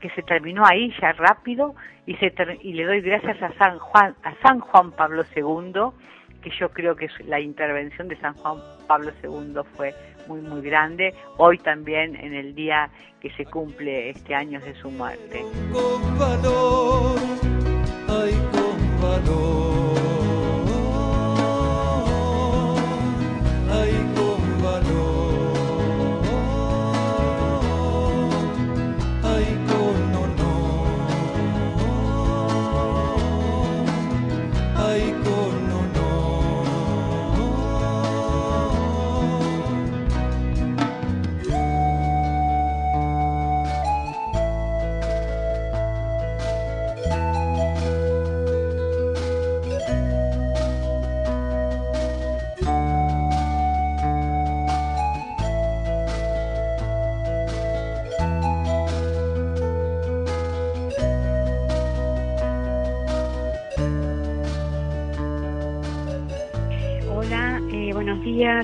que 0.00 0.08
se 0.10 0.22
terminó 0.22 0.64
ahí 0.64 0.90
ya 0.98 1.12
rápido 1.12 1.74
y, 2.06 2.16
se 2.16 2.32
y 2.62 2.72
le 2.72 2.84
doy 2.84 3.02
gracias 3.02 3.40
a 3.42 3.52
San 3.58 3.78
Juan, 3.78 4.16
a 4.22 4.34
San 4.42 4.60
Juan 4.60 4.92
Pablo 4.92 5.22
II, 5.36 5.92
que 6.40 6.50
yo 6.58 6.70
creo 6.70 6.96
que 6.96 7.08
la 7.26 7.38
intervención 7.38 8.08
de 8.08 8.16
San 8.16 8.32
Juan 8.32 8.56
Pablo 8.88 9.12
II 9.22 9.60
fue 9.76 9.94
muy 10.26 10.40
muy 10.40 10.62
grande, 10.62 11.14
hoy 11.36 11.58
también 11.58 12.16
en 12.16 12.32
el 12.32 12.54
día 12.54 12.88
que 13.20 13.30
se 13.32 13.44
cumple 13.44 14.08
este 14.08 14.34
año 14.34 14.58
de 14.60 14.74
su 14.76 14.90
muerte. 14.90 15.44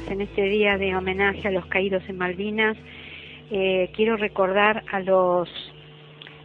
En 0.07 0.21
este 0.21 0.43
día 0.43 0.78
de 0.78 0.95
homenaje 0.95 1.49
a 1.49 1.50
los 1.50 1.67
caídos 1.67 2.02
en 2.09 2.19
Malvinas. 2.19 2.76
Eh, 3.50 3.90
quiero 3.95 4.17
recordar 4.17 4.85
a 4.93 5.00
los 5.00 5.49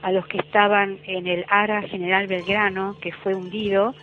a 0.01 0.11
los 0.11 0.27
que 0.27 0.37
estaban 0.37 0.99
en 1.05 1.27
el 1.27 1.45
ARA 1.47 1.81
General 1.83 2.27
Belgrano, 2.27 2.97
que 2.99 3.13
fue 3.13 3.33
hundido 3.33 3.95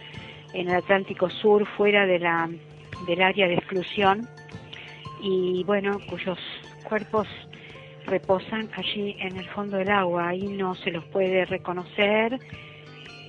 en 0.54 0.71
el 0.71 0.76
Atlántico 0.76 1.28
Sur, 1.28 1.66
fuera 1.76 2.07
de 2.07 2.19
la, 2.19 2.49
del 3.07 3.21
área 3.21 3.47
de 3.47 3.54
exclusión, 3.54 4.26
y 5.23 5.62
bueno, 5.64 5.99
cuyos 6.09 6.38
cuerpos 6.85 7.28
reposan 8.07 8.71
allí 8.75 9.14
en 9.19 9.37
el 9.37 9.47
fondo 9.50 9.76
del 9.76 9.90
agua. 9.90 10.28
Ahí 10.28 10.49
no 10.49 10.75
se 10.75 10.90
los 10.90 11.04
puede 11.04 11.45
reconocer, 11.45 12.38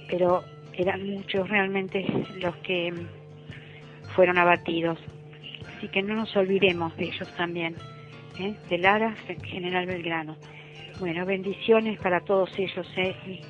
pero 0.10 0.42
eran 0.74 1.06
muchos 1.10 1.50
realmente 1.50 2.06
los 2.40 2.56
que 2.58 2.94
fueron 4.16 4.38
abatidos. 4.38 4.98
Así 5.82 5.90
que 5.90 6.04
no 6.04 6.14
nos 6.14 6.36
olvidemos 6.36 6.96
de 6.96 7.06
ellos 7.06 7.28
también, 7.36 7.76
¿eh? 8.38 8.54
de 8.70 8.78
Lara 8.78 9.16
General 9.46 9.88
Belgrano. 9.88 10.38
Bueno, 11.00 11.26
bendiciones 11.26 12.00
para 12.00 12.20
todos 12.20 12.52
ellos 12.56 12.86
¿eh? 12.98 13.42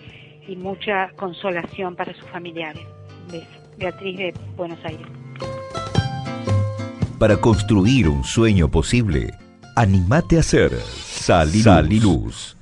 y, 0.48 0.56
mucha 0.56 1.10
consolación 1.18 1.98
para 1.98 2.14
sus 2.14 2.24
familiares. 2.30 2.82
Beatriz 3.78 4.18
de 4.18 4.34
Buenos 4.56 4.80
Aires. 4.86 5.06
Para 7.20 7.36
construir 7.36 8.08
un 8.08 8.24
sueño 8.24 8.72
posible, 8.72 9.32
animate 9.76 10.40
a 10.40 10.44
ser 10.44 10.72
Sal 10.72 11.50
y 11.54 12.00
Luz. 12.00 12.56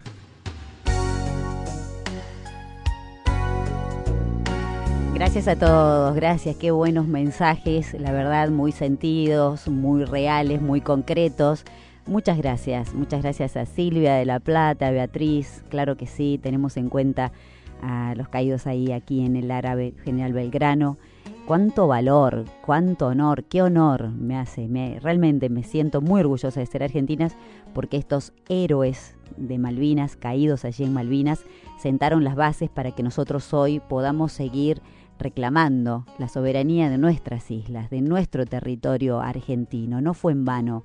Gracias 5.19 5.49
a 5.49 5.57
todos, 5.57 6.15
gracias, 6.15 6.55
qué 6.55 6.71
buenos 6.71 7.05
mensajes, 7.05 7.93
la 7.99 8.13
verdad 8.13 8.49
muy 8.51 8.71
sentidos, 8.71 9.67
muy 9.67 10.05
reales, 10.05 10.61
muy 10.61 10.79
concretos. 10.79 11.65
Muchas 12.07 12.37
gracias, 12.37 12.93
muchas 12.93 13.21
gracias 13.21 13.57
a 13.57 13.65
Silvia 13.65 14.13
de 14.13 14.23
La 14.23 14.39
Plata, 14.39 14.87
a 14.87 14.91
Beatriz, 14.91 15.65
claro 15.67 15.97
que 15.97 16.05
sí, 16.05 16.39
tenemos 16.41 16.77
en 16.77 16.87
cuenta 16.87 17.33
a 17.81 18.13
los 18.15 18.29
caídos 18.29 18.65
ahí 18.65 18.93
aquí 18.93 19.25
en 19.25 19.35
el 19.35 19.51
árabe 19.51 19.93
General 20.05 20.31
Belgrano. 20.31 20.97
Cuánto 21.45 21.87
valor, 21.87 22.45
cuánto 22.65 23.07
honor, 23.07 23.43
qué 23.43 23.61
honor 23.61 24.11
me 24.11 24.37
hace, 24.37 24.69
me, 24.69 25.01
realmente 25.01 25.49
me 25.49 25.63
siento 25.63 25.99
muy 25.99 26.21
orgullosa 26.21 26.61
de 26.61 26.65
ser 26.65 26.81
argentinas 26.81 27.35
porque 27.73 27.97
estos 27.97 28.31
héroes 28.47 29.17
de 29.35 29.57
Malvinas, 29.57 30.15
caídos 30.15 30.63
allí 30.63 30.85
en 30.85 30.93
Malvinas, 30.93 31.43
sentaron 31.77 32.23
las 32.23 32.35
bases 32.35 32.69
para 32.69 32.91
que 32.91 33.03
nosotros 33.03 33.53
hoy 33.53 33.81
podamos 33.81 34.31
seguir 34.31 34.81
reclamando 35.19 36.05
la 36.17 36.27
soberanía 36.27 36.89
de 36.89 36.97
nuestras 36.97 37.51
islas, 37.51 37.89
de 37.89 38.01
nuestro 38.01 38.45
territorio 38.45 39.19
argentino. 39.19 40.01
No 40.01 40.13
fue 40.13 40.31
en 40.31 40.45
vano 40.45 40.83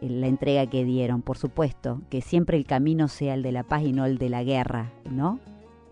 eh, 0.00 0.08
la 0.10 0.26
entrega 0.26 0.66
que 0.66 0.84
dieron, 0.84 1.22
por 1.22 1.38
supuesto, 1.38 2.02
que 2.10 2.20
siempre 2.20 2.56
el 2.56 2.66
camino 2.66 3.08
sea 3.08 3.34
el 3.34 3.42
de 3.42 3.52
la 3.52 3.62
paz 3.62 3.84
y 3.84 3.92
no 3.92 4.04
el 4.04 4.18
de 4.18 4.28
la 4.28 4.42
guerra, 4.42 4.90
¿no? 5.10 5.38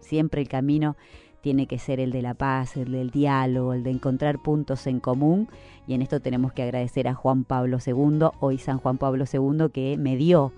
Siempre 0.01 0.43
el 0.43 0.49
camino 0.49 0.97
tiene 1.41 1.67
que 1.69 1.79
ser 1.79 2.01
el 2.01 2.11
de 2.11 2.23
la 2.23 2.35
paz, 2.35 2.77
el 2.77 2.91
del 2.91 3.11
diálogo, 3.11 3.73
el 3.73 3.85
de 3.85 3.91
encontrar 3.91 4.43
puntos 4.43 4.87
en 4.89 4.99
común. 4.99 5.49
Y 5.87 5.95
en 5.95 6.03
esto 6.03 6.21
tenemos 6.21 6.53
que 6.53 6.65
agradecer 6.65 7.07
a 7.07 7.15
Juan 7.15 7.45
Pablo 7.45 7.79
II, 7.85 8.31
hoy 8.41 8.59
San 8.59 8.79
Juan 8.79 8.99
Pablo 8.99 9.25
II, 9.33 9.69
que 9.73 9.97
me 9.97 10.17
dio 10.17 10.53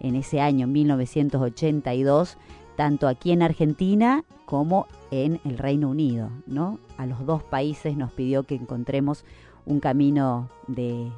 en 0.00 0.16
ese 0.16 0.40
año 0.40 0.66
1982 0.66 2.38
tanto 2.76 3.08
aquí 3.08 3.32
en 3.32 3.42
Argentina 3.42 4.24
como 4.46 4.86
en 5.10 5.40
el 5.44 5.58
Reino 5.58 5.90
Unido, 5.90 6.30
¿no? 6.46 6.78
A 6.96 7.06
los 7.06 7.24
dos 7.26 7.42
países 7.42 7.96
nos 7.96 8.12
pidió 8.12 8.44
que 8.44 8.54
encontremos 8.54 9.24
un 9.64 9.80
camino 9.80 10.48
de, 10.66 11.10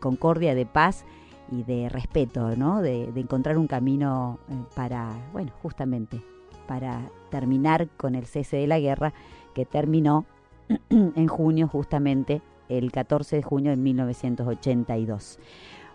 concordia, 0.00 0.54
de 0.54 0.66
paz 0.66 1.04
y 1.50 1.62
de 1.62 1.88
respeto, 1.88 2.56
¿no? 2.56 2.82
De, 2.82 3.04
encontrar 3.16 3.58
un 3.58 3.66
camino 3.66 4.38
eh, 4.48 4.54
para, 4.74 5.10
bueno, 5.32 5.52
justamente 5.62 6.20
para 6.66 7.00
terminar 7.30 7.88
con 7.96 8.14
el 8.14 8.26
cese 8.26 8.56
de 8.56 8.66
la 8.66 8.78
guerra 8.78 9.12
que 9.54 9.64
terminó 9.64 10.26
en 10.90 11.28
junio, 11.28 11.68
justamente 11.68 12.42
el 12.68 12.90
14 12.92 13.36
de 13.36 13.42
junio 13.42 13.70
de 13.70 13.76
1982. 13.76 15.38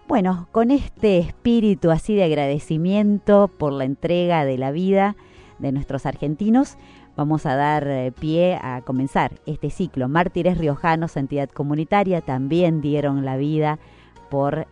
Bueno, 0.10 0.48
con 0.52 0.72
este 0.72 1.20
espíritu 1.20 1.92
así 1.92 2.16
de 2.16 2.24
agradecimiento 2.24 3.48
por 3.48 3.72
la 3.72 3.84
entrega 3.84 4.44
de 4.44 4.58
la 4.58 4.72
vida 4.72 5.16
de 5.60 5.72
nuestros 5.72 6.08
argentinos, 6.08 6.78
vamos 7.16 7.46
a 7.46 7.56
dar 7.56 7.88
eh, 7.88 8.12
pie 8.20 8.58
a 8.60 8.82
comenzar 8.82 9.34
este 9.46 9.70
ciclo. 9.70 10.10
Mártires 10.10 10.58
Riojanos, 10.58 11.16
entidad 11.16 11.48
comunitaria, 11.52 12.22
también 12.22 12.82
dieron 12.82 13.24
la 13.24 13.38
vida 13.38 13.78
por, 14.32 14.66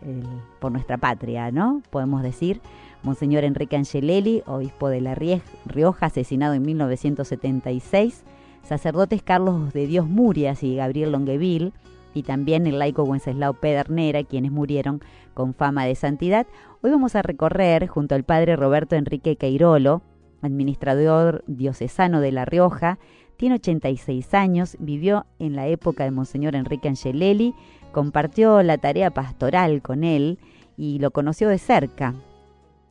por 0.59 0.71
nuestra 0.71 0.97
patria, 0.97 1.51
¿no? 1.51 1.83
Podemos 1.91 2.23
decir. 2.23 2.59
Monseñor 3.03 3.43
Enrique 3.43 3.75
Angelelli, 3.75 4.41
obispo 4.47 4.89
de 4.89 5.01
La 5.01 5.13
Rioja, 5.13 6.07
asesinado 6.07 6.55
en 6.55 6.63
1976. 6.63 8.23
Sacerdotes 8.63 9.21
Carlos 9.21 9.71
de 9.71 9.85
Dios 9.85 10.07
Murias 10.07 10.63
y 10.63 10.75
Gabriel 10.77 11.11
Longueville, 11.11 11.73
y 12.17 12.23
también 12.23 12.65
el 12.65 12.79
laico 12.79 13.03
Wenceslao 13.03 13.53
Pedernera, 13.53 14.23
quienes 14.23 14.51
murieron 14.51 15.01
con 15.33 15.53
fama 15.53 15.85
de 15.85 15.95
santidad. 15.95 16.47
Hoy 16.81 16.91
vamos 16.91 17.15
a 17.15 17.21
recorrer 17.21 17.87
junto 17.87 18.15
al 18.15 18.23
padre 18.23 18.55
Roberto 18.55 18.95
Enrique 18.95 19.35
Cairolo, 19.35 20.01
administrador 20.41 21.43
diocesano 21.47 22.19
de 22.19 22.31
La 22.31 22.45
Rioja, 22.45 22.97
tiene 23.37 23.55
86 23.55 24.33
años, 24.33 24.77
vivió 24.79 25.27
en 25.37 25.55
la 25.55 25.67
época 25.67 26.03
de 26.05 26.11
Monseñor 26.11 26.55
Enrique 26.55 26.87
Angelelli, 26.87 27.53
compartió 27.91 28.63
la 28.63 28.79
tarea 28.79 29.11
pastoral 29.11 29.83
con 29.83 30.03
él 30.03 30.39
y 30.75 30.97
lo 30.97 31.11
conoció 31.11 31.49
de 31.49 31.59
cerca. 31.59 32.15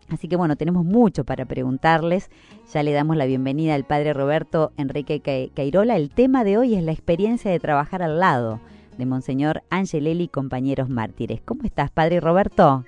Así 0.09 0.29
que 0.29 0.37
bueno, 0.37 0.55
tenemos 0.55 0.85
mucho 0.85 1.25
para 1.25 1.47
preguntarles. 1.47 2.31
Ya 2.73 2.85
le 2.85 2.93
damos 2.93 3.17
la 3.17 3.27
bienvenida 3.27 3.75
al 3.75 3.83
padre 3.83 4.13
Roberto 4.13 4.71
Enrique 4.77 5.51
Cairola. 5.53 5.97
El 5.97 6.11
tema 6.11 6.45
de 6.45 6.59
hoy 6.59 6.77
es 6.77 6.85
la 6.85 6.93
experiencia 6.93 7.51
de 7.51 7.59
trabajar 7.59 8.05
al 8.05 8.21
lado 8.21 8.61
de 8.97 9.07
Monseñor 9.07 9.63
Angelelli 9.71 10.25
y 10.25 10.29
compañeros 10.29 10.89
mártires. 10.89 11.41
¿Cómo 11.43 11.63
estás, 11.65 11.91
Padre 11.91 12.21
Roberto? 12.21 12.85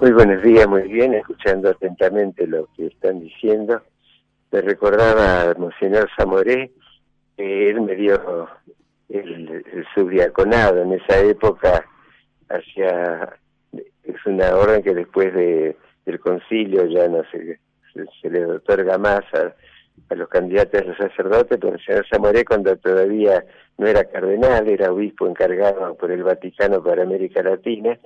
Muy 0.00 0.12
buenos 0.12 0.42
días, 0.42 0.68
muy 0.68 0.82
bien, 0.82 1.14
escuchando 1.14 1.70
atentamente 1.70 2.46
lo 2.46 2.68
que 2.76 2.86
están 2.86 3.20
diciendo. 3.20 3.80
Me 4.50 4.60
recordaba 4.60 5.50
a 5.50 5.54
Monseñor 5.54 6.08
Zamoré, 6.16 6.72
que 7.36 7.70
él 7.70 7.80
me 7.80 7.94
dio 7.94 8.48
el, 9.08 9.64
subdiaconado 9.94 10.82
en 10.82 10.92
esa 10.92 11.18
época 11.20 11.84
hacia 12.48 13.38
es 14.04 14.26
una 14.26 14.54
orden 14.54 14.82
que 14.82 14.94
después 14.94 15.32
de, 15.34 15.76
del 16.04 16.20
concilio 16.20 16.86
ya 16.86 17.08
no 17.08 17.22
se, 17.30 17.58
se, 18.20 18.30
le 18.30 18.44
otorga 18.46 18.98
más 18.98 19.22
a, 19.32 19.54
a 20.08 20.14
los 20.14 20.28
candidatos 20.28 20.80
a 20.80 20.84
los 20.84 20.96
sacerdotes, 20.96 21.58
pero 21.60 21.74
el 21.74 21.84
señor 21.84 22.06
Zamoré 22.08 22.44
cuando 22.44 22.76
todavía 22.76 23.44
no 23.78 23.86
era 23.86 24.04
cardenal, 24.04 24.68
era 24.68 24.92
obispo 24.92 25.26
encargado 25.26 25.94
por 25.96 26.10
el 26.10 26.22
Vaticano 26.22 26.82
para 26.82 27.02
América 27.02 27.42
Latina, 27.42 27.98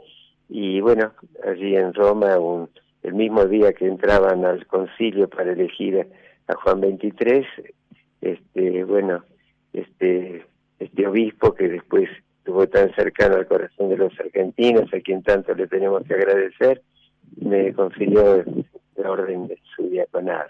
y 0.49 0.81
bueno, 0.81 1.13
allí 1.47 1.77
en 1.77 1.93
Roma, 1.93 2.39
un, 2.39 2.71
el 3.03 3.15
mismo 3.15 3.45
día 3.45 3.73
que 3.73 3.87
entraban 3.87 4.45
al 4.45 4.67
concilio 4.67 5.29
para 5.29 5.53
elegir 5.53 6.09
a, 6.47 6.55
Juan 6.55 6.81
XXIII, 6.81 7.45
este, 8.23 8.85
bueno, 8.85 9.23
este, 9.75 10.47
este 10.79 11.07
obispo 11.07 11.55
que 11.55 11.69
después 11.69 12.09
estuvo 12.39 12.67
tan 12.67 12.95
cercano 12.95 13.37
al 13.37 13.47
corazón 13.47 13.91
de 13.91 13.99
los 13.99 14.19
argentinos, 14.19 14.93
a 14.95 15.01
quien 15.01 15.23
tanto 15.23 15.55
le 15.55 15.67
tenemos 15.67 16.03
que 16.05 16.15
agradecer, 16.15 16.81
me 17.37 17.75
confirió 17.75 18.43
la 18.97 19.11
orden 19.11 19.49
de 19.49 19.59
su 19.77 19.89
diaconado. 19.91 20.49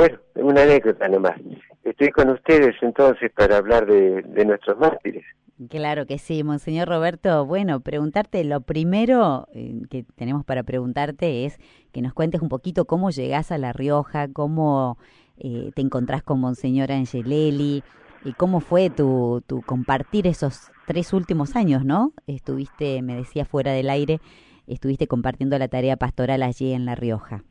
Bueno, 0.00 0.18
una 0.36 0.62
anécdota 0.62 1.08
nomás. 1.08 1.38
Estoy 1.84 2.08
con 2.08 2.30
ustedes 2.30 2.74
entonces 2.80 3.30
para 3.36 3.58
hablar 3.58 3.84
de, 3.84 4.22
nuestros 4.46 4.78
mártires. 4.78 5.26
Claro 5.68 6.06
que 6.06 6.16
sí, 6.16 6.42
Monseñor 6.42 6.88
Roberto. 6.88 7.44
Bueno, 7.44 7.80
preguntarte, 7.80 8.42
lo 8.44 8.62
primero 8.62 9.46
eh, 9.52 9.82
que 9.90 10.04
tenemos 10.16 10.46
para 10.46 10.62
preguntarte 10.62 11.44
es 11.44 11.58
que 11.92 12.00
nos 12.00 12.14
cuentes 12.14 12.40
un 12.40 12.48
poquito 12.48 12.86
cómo 12.86 13.10
llegás 13.10 13.52
a 13.52 13.58
La 13.58 13.74
Rioja, 13.74 14.28
cómo 14.32 14.96
eh, 15.36 15.70
te 15.74 15.82
encontrás 15.82 16.22
con 16.22 16.40
Monseñor 16.40 16.90
Angelelli 16.92 17.82
y 18.24 18.32
cómo 18.32 18.60
fue 18.60 18.88
tu, 18.88 19.42
tu 19.46 19.60
compartir 19.60 20.26
esos 20.26 20.70
tres 20.86 21.12
últimos 21.12 21.56
años, 21.56 21.84
¿no? 21.84 22.14
Estuviste, 22.26 23.02
me 23.02 23.16
decía 23.16 23.44
fuera 23.44 23.72
del 23.72 23.90
aire, 23.90 24.18
estuviste 24.66 25.06
compartiendo 25.06 25.58
la 25.58 25.68
tarea 25.68 25.98
pastoral 25.98 26.42
allí 26.42 26.72
en 26.72 26.86
La 26.86 26.94
Rioja. 26.94 27.44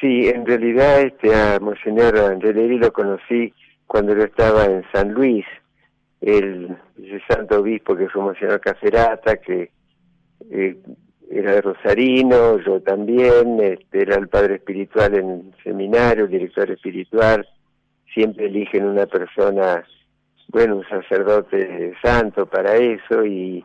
Sí, 0.00 0.28
en 0.28 0.44
realidad 0.44 1.00
este, 1.00 1.34
a 1.34 1.58
Monseñor 1.58 2.18
Angeleri 2.18 2.78
lo 2.78 2.92
conocí 2.92 3.54
cuando 3.86 4.14
yo 4.14 4.24
estaba 4.24 4.66
en 4.66 4.84
San 4.92 5.12
Luis, 5.12 5.46
el, 6.20 6.76
santo 7.28 7.60
obispo 7.60 7.96
que 7.96 8.08
fue 8.08 8.22
Monseñor 8.22 8.60
Cacerata, 8.60 9.36
que 9.38 9.70
eh, 10.50 10.76
era 11.30 11.52
de 11.52 11.60
Rosarino, 11.62 12.58
yo 12.58 12.80
también, 12.82 13.58
este, 13.60 14.02
era 14.02 14.16
el 14.16 14.28
padre 14.28 14.56
espiritual 14.56 15.14
en 15.14 15.54
seminario, 15.64 16.24
el 16.24 16.30
director 16.30 16.70
espiritual, 16.70 17.48
siempre 18.12 18.46
eligen 18.46 18.84
una 18.84 19.06
persona, 19.06 19.82
bueno, 20.48 20.76
un 20.76 20.88
sacerdote 20.88 21.94
santo 22.02 22.46
para 22.46 22.76
eso, 22.76 23.24
y, 23.24 23.64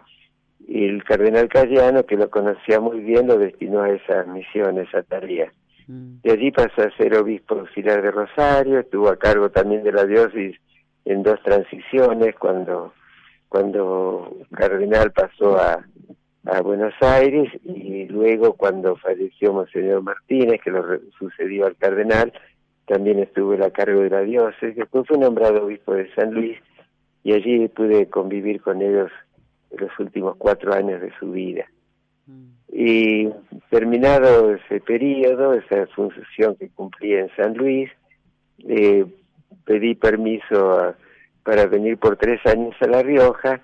y 0.65 0.85
el 0.85 1.03
cardenal 1.03 1.49
Cayano, 1.49 2.05
que 2.05 2.15
lo 2.15 2.29
conocía 2.29 2.79
muy 2.79 3.01
bien, 3.01 3.27
lo 3.27 3.37
destinó 3.37 3.81
a 3.81 3.89
esa 3.89 4.23
misión, 4.23 4.77
a 4.77 4.83
esa 4.83 5.03
tarea. 5.03 5.51
De 6.23 6.31
allí 6.31 6.51
pasó 6.51 6.83
a 6.83 6.95
ser 6.95 7.17
obispo 7.17 7.55
auxiliar 7.55 8.01
de 8.01 8.11
Rosario, 8.11 8.79
estuvo 8.79 9.09
a 9.09 9.17
cargo 9.17 9.49
también 9.49 9.83
de 9.83 9.91
la 9.91 10.05
diócesis 10.05 10.55
en 11.03 11.21
dos 11.21 11.41
transiciones, 11.43 12.35
cuando, 12.35 12.93
cuando 13.49 14.37
Cardenal 14.51 15.11
pasó 15.11 15.57
a, 15.57 15.85
a 16.45 16.61
Buenos 16.61 16.93
Aires 17.01 17.51
y 17.65 18.05
luego 18.05 18.53
cuando 18.53 18.95
falleció 18.95 19.51
Monseñor 19.51 20.01
Martínez, 20.01 20.61
que 20.63 20.71
lo 20.71 20.83
sucedió 21.19 21.65
al 21.65 21.75
Cardenal, 21.75 22.31
también 22.85 23.19
estuvo 23.19 23.53
a 23.61 23.71
cargo 23.71 23.99
de 24.01 24.11
la 24.11 24.21
diócesis, 24.21 24.77
después 24.77 25.05
fue 25.07 25.17
nombrado 25.17 25.65
obispo 25.65 25.93
de 25.93 26.13
San 26.13 26.33
Luis 26.33 26.57
y 27.23 27.33
allí 27.33 27.67
pude 27.67 28.09
convivir 28.09 28.61
con 28.61 28.81
ellos 28.81 29.11
los 29.77 29.91
últimos 29.99 30.37
cuatro 30.37 30.73
años 30.73 31.01
de 31.01 31.11
su 31.19 31.31
vida. 31.31 31.65
Y 32.71 33.29
terminado 33.69 34.55
ese 34.55 34.79
periodo, 34.79 35.53
esa 35.53 35.87
función 35.87 36.55
que 36.55 36.69
cumplí 36.69 37.15
en 37.15 37.29
San 37.35 37.53
Luis, 37.55 37.89
eh, 38.67 39.05
pedí 39.65 39.95
permiso 39.95 40.95
para 41.43 41.65
venir 41.65 41.97
por 41.97 42.15
tres 42.15 42.39
años 42.45 42.73
a 42.79 42.87
La 42.87 43.03
Rioja. 43.03 43.61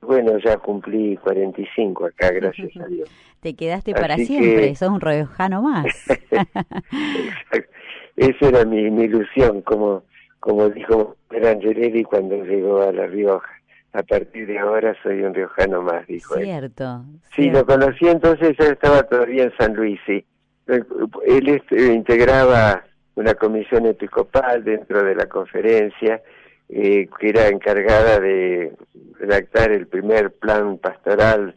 Bueno, 0.00 0.38
ya 0.38 0.56
cumplí 0.56 1.18
45 1.18 2.06
acá, 2.06 2.30
gracias 2.30 2.74
a 2.78 2.86
Dios. 2.86 3.10
Te 3.40 3.54
quedaste 3.54 3.92
para 3.92 4.16
siempre, 4.16 4.74
sos 4.74 4.88
un 4.88 5.00
riojano 5.00 5.62
más. 5.62 5.86
Esa 8.16 8.48
era 8.48 8.64
mi, 8.64 8.82
ilusión, 8.82 9.62
como, 9.62 10.02
como 10.40 10.68
dijo 10.70 11.16
Angelelli 11.30 12.04
cuando 12.04 12.42
llegó 12.44 12.82
a 12.82 12.92
La 12.92 13.06
Rioja 13.06 13.59
a 13.92 14.02
partir 14.02 14.46
de 14.46 14.58
ahora 14.58 14.94
soy 15.02 15.22
un 15.22 15.34
riojano 15.34 15.82
más, 15.82 16.06
dijo 16.06 16.36
cierto, 16.36 17.04
Sí, 17.34 17.50
lo 17.50 17.66
conocí 17.66 18.06
entonces, 18.08 18.56
ya 18.58 18.66
estaba 18.66 19.02
todavía 19.02 19.44
en 19.44 19.56
San 19.56 19.74
Luis, 19.74 19.98
sí. 20.06 20.24
Él 20.66 21.48
este, 21.48 21.92
integraba 21.92 22.84
una 23.16 23.34
comisión 23.34 23.86
episcopal 23.86 24.62
dentro 24.62 25.02
de 25.02 25.14
la 25.16 25.26
conferencia 25.26 26.22
eh, 26.68 27.08
que 27.18 27.28
era 27.28 27.48
encargada 27.48 28.20
de 28.20 28.72
redactar 29.18 29.72
el 29.72 29.88
primer 29.88 30.32
plan 30.32 30.78
pastoral 30.78 31.56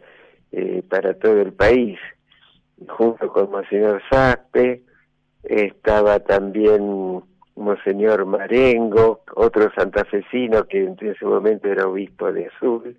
eh, 0.51 0.81
para 0.89 1.13
todo 1.13 1.39
el 1.39 1.53
país, 1.53 1.99
junto 2.87 3.27
con 3.31 3.51
Monseñor 3.51 4.01
Saspe, 4.09 4.81
estaba 5.43 6.19
también 6.19 7.21
Monseñor 7.55 8.25
Marengo, 8.25 9.21
otro 9.35 9.71
santafesino 9.75 10.65
que 10.65 10.83
en 10.83 10.97
ese 10.99 11.25
momento 11.25 11.67
era 11.67 11.87
obispo 11.87 12.31
de 12.31 12.47
Azul, 12.47 12.97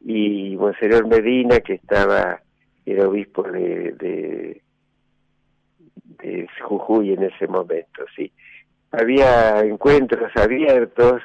y 0.00 0.56
Monseñor 0.56 1.06
Medina, 1.06 1.60
que 1.60 1.74
estaba, 1.74 2.40
era 2.84 3.08
obispo 3.08 3.42
de, 3.44 3.92
de, 3.92 4.62
de 6.22 6.48
Jujuy 6.62 7.12
en 7.12 7.24
ese 7.24 7.46
momento, 7.46 8.04
sí. 8.14 8.30
Había 8.90 9.60
encuentros 9.60 10.30
abiertos 10.36 11.22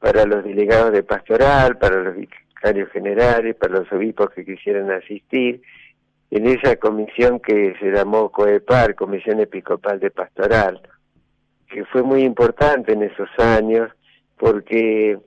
para 0.00 0.24
los 0.24 0.42
delegados 0.44 0.92
de 0.92 1.02
pastoral, 1.02 1.78
para 1.78 2.02
los 2.02 2.16
vicarios 2.16 2.90
generales, 2.90 3.54
para 3.54 3.80
los 3.80 3.92
obispos 3.92 4.30
que 4.30 4.44
quisieran 4.44 4.90
asistir, 4.90 5.62
en 6.30 6.46
esa 6.46 6.76
comisión 6.76 7.38
que 7.38 7.74
se 7.78 7.90
llamó 7.92 8.30
COEPAR, 8.30 8.96
Comisión 8.96 9.40
Episcopal 9.40 10.00
de 10.00 10.10
Pastoral, 10.10 10.80
que 11.68 11.84
fue 11.86 12.02
muy 12.02 12.22
importante 12.22 12.92
en 12.92 13.02
esos 13.02 13.28
años 13.38 13.90
porque 14.38 15.18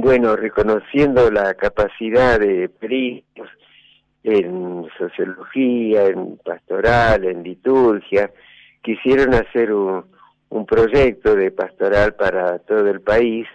bueno, 0.00 0.36
reconociendo 0.36 1.30
la 1.30 1.54
capacidad 1.54 2.38
de 2.38 2.68
peritos 2.68 3.48
en 4.22 4.86
sociología, 4.96 6.06
en 6.06 6.36
pastoral, 6.38 7.24
en 7.24 7.42
liturgia, 7.42 8.30
quisieron 8.82 9.34
hacer 9.34 9.72
un, 9.72 10.04
un 10.50 10.66
proyecto 10.66 11.34
de 11.34 11.50
pastoral 11.50 12.14
para 12.14 12.58
todo 12.60 12.88
el 12.88 13.00
país, 13.00 13.46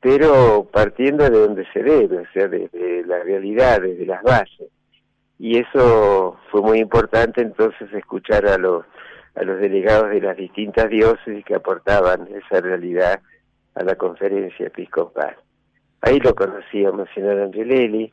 pero 0.00 0.68
partiendo 0.72 1.22
de 1.24 1.38
donde 1.38 1.66
se 1.72 1.82
debe, 1.82 2.18
o 2.18 2.32
sea, 2.32 2.48
desde 2.48 3.04
la 3.06 3.20
realidad, 3.22 3.80
desde 3.80 4.06
las 4.06 4.22
bases. 4.22 4.68
Y 5.38 5.58
eso 5.58 6.36
fue 6.50 6.62
muy 6.62 6.78
importante 6.78 7.42
entonces 7.42 7.92
escuchar 7.92 8.46
a 8.46 8.58
los, 8.58 8.84
a 9.36 9.44
los 9.44 9.60
delegados 9.60 10.10
de 10.10 10.20
las 10.20 10.36
distintas 10.36 10.88
diócesis 10.88 11.44
que 11.44 11.54
aportaban 11.54 12.26
esa 12.28 12.60
realidad 12.60 13.20
a 13.74 13.84
la 13.84 13.94
conferencia 13.94 14.66
episcopal. 14.66 15.36
Ahí 16.00 16.18
lo 16.20 16.34
conocí 16.34 16.84
a 16.84 16.92
Monseñor 16.92 17.40
Angelelli, 17.40 18.12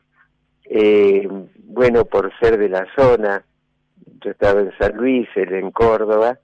eh, 0.66 1.28
bueno, 1.64 2.04
por 2.04 2.30
ser 2.38 2.58
de 2.58 2.68
la 2.68 2.86
zona, 2.96 3.44
yo 4.22 4.30
estaba 4.30 4.60
en 4.60 4.72
San 4.78 4.96
Luis, 4.96 5.28
él 5.34 5.52
en 5.54 5.70
Córdoba, 5.70 6.38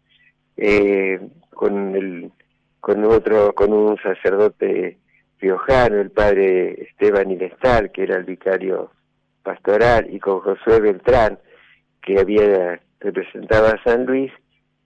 eh, 0.57 1.21
con 1.51 1.95
el 1.95 2.33
con 2.81 3.05
otro 3.05 3.55
con 3.55 3.73
un 3.73 3.99
sacerdote 3.99 4.99
riojano 5.39 6.01
el 6.01 6.11
padre 6.11 6.83
Esteban 6.83 7.31
Ilestal 7.31 7.93
que 7.93 8.05
era 8.05 8.17
el 8.17 8.25
vicario 8.25 8.91
pastoral 9.43 10.13
y 10.13 10.19
con 10.19 10.41
Josué 10.41 10.81
Beltrán 10.81 11.39
que 12.03 12.19
había 12.19 12.81
representado 13.01 13.67
a 13.67 13.83
San 13.85 14.07
Luis 14.07 14.33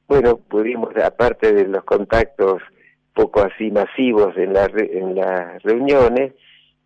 bueno 0.09 0.37
pudimos 0.37 0.95
aparte 0.97 1.53
de 1.53 1.67
los 1.67 1.85
contactos 1.85 2.63
poco 3.15 3.43
así 3.43 3.71
masivos 3.71 4.37
en 4.37 4.53
la 4.53 4.71
en 4.77 5.15
las 5.15 5.63
reuniones 5.63 6.33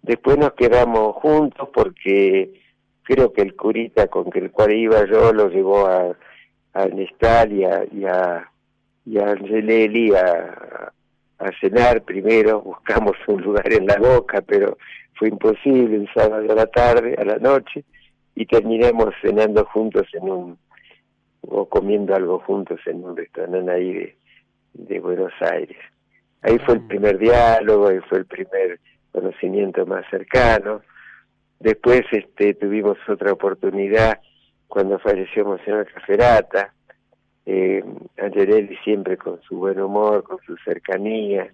después 0.03 0.39
nos 0.39 0.53
quedamos 0.53 1.17
juntos 1.17 1.69
porque 1.73 2.61
creo 3.03 3.33
que 3.33 3.43
el 3.43 3.57
curita 3.57 4.09
con 4.09 4.31
el 4.35 4.51
cual 4.51 4.73
iba 4.73 5.05
yo 5.07 5.33
lo 5.33 5.49
llevó 5.49 5.87
a 5.87 6.17
a 6.75 6.87
Nestal 6.87 7.53
y 7.53 7.65
a 7.65 8.49
y 9.05 9.15
a 11.39 11.53
cenar 11.61 12.03
primero, 12.03 12.61
buscamos 12.61 13.17
un 13.27 13.43
lugar 13.43 13.73
en 13.73 13.87
la 13.87 13.97
boca, 13.97 14.43
pero 14.43 14.79
fue 15.15 15.29
imposible 15.29 15.97
el 15.97 16.09
sábado 16.15 16.51
a 16.51 16.55
la 16.55 16.67
tarde, 16.67 17.17
a 17.19 17.25
la 17.25 17.39
noche, 17.39 17.85
y 18.35 18.47
terminamos 18.47 19.15
cenando 19.21 19.65
juntos 19.67 20.07
en 20.13 20.31
un, 20.31 20.59
o 21.51 21.69
comiendo 21.69 22.15
algo 22.15 22.39
juntos 22.41 22.81
en 22.87 23.05
un 23.05 23.17
restaurante 23.17 23.71
ahí 23.71 23.93
de, 23.93 24.17
de 24.75 25.01
Buenos 25.01 25.33
Aires. 25.41 25.79
Ahí 26.43 26.59
fue 26.59 26.75
el 26.75 26.81
ah. 26.85 26.89
primer 26.89 27.19
diálogo, 27.19 27.89
ahí 27.89 28.01
fue 28.09 28.19
el 28.19 28.27
primer 28.27 28.79
conocimiento 29.13 29.85
más 29.87 30.05
cercano. 30.11 30.83
Después 31.59 32.03
este, 32.13 32.55
tuvimos 32.55 32.97
otra 33.09 33.33
oportunidad 33.33 34.21
cuando 34.69 34.99
falleció 34.99 35.45
Monseñor 35.45 35.91
Caferata, 35.93 36.73
eh, 37.47 37.83
Angelelli 38.19 38.77
siempre 38.85 39.17
con 39.17 39.41
su 39.43 39.57
buen 39.57 39.81
humor, 39.81 40.23
con 40.23 40.39
su 40.47 40.57
cercanía. 40.59 41.53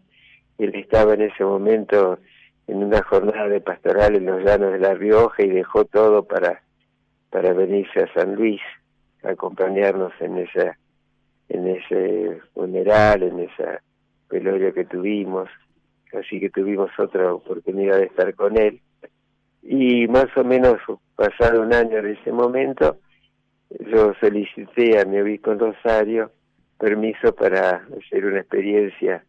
Él 0.59 0.75
estaba 0.75 1.15
en 1.15 1.23
ese 1.23 1.45
momento 1.45 2.19
en 2.67 2.83
una 2.83 3.03
jornada 3.03 3.49
de 3.49 3.61
pastoral 3.61 4.17
en 4.17 4.27
los 4.27 4.43
llanos 4.43 4.73
de 4.73 4.81
La 4.81 4.95
Rioja 4.95 5.43
y 5.43 5.49
dejó 5.49 5.85
todo 5.85 6.25
para, 6.25 6.63
para 7.31 7.53
venirse 7.53 8.01
a 8.01 8.13
San 8.13 8.35
Luis, 8.35 8.61
acompañarnos 9.25 10.13
en 10.21 10.39
esa 10.39 10.79
en 11.49 11.69
ese 11.69 12.41
funeral, 12.55 13.23
en 13.23 13.41
esa 13.41 13.83
velorio 14.31 14.73
que 14.73 14.87
tuvimos, 14.87 15.49
así 16.13 16.41
que 16.41 16.51
tuvimos 16.51 16.91
otra 16.99 17.35
oportunidad 17.35 17.99
de 17.99 18.05
estar 18.05 18.35
con 18.35 18.57
él. 18.57 18.81
Y 19.63 20.07
más 20.09 20.27
o 20.37 20.45
menos 20.45 20.77
pasado 21.17 21.63
un 21.63 21.73
año 21.73 22.03
de 22.03 22.13
ese 22.13 22.33
momento, 22.33 22.99
yo 23.93 24.15
solicité 24.21 24.99
a 24.99 25.05
mi 25.05 25.21
obispo 25.21 25.53
en 25.53 25.59
Rosario 25.59 26.31
permiso 26.79 27.35
para 27.35 27.87
hacer 27.99 28.25
una 28.25 28.41
experiencia 28.41 29.25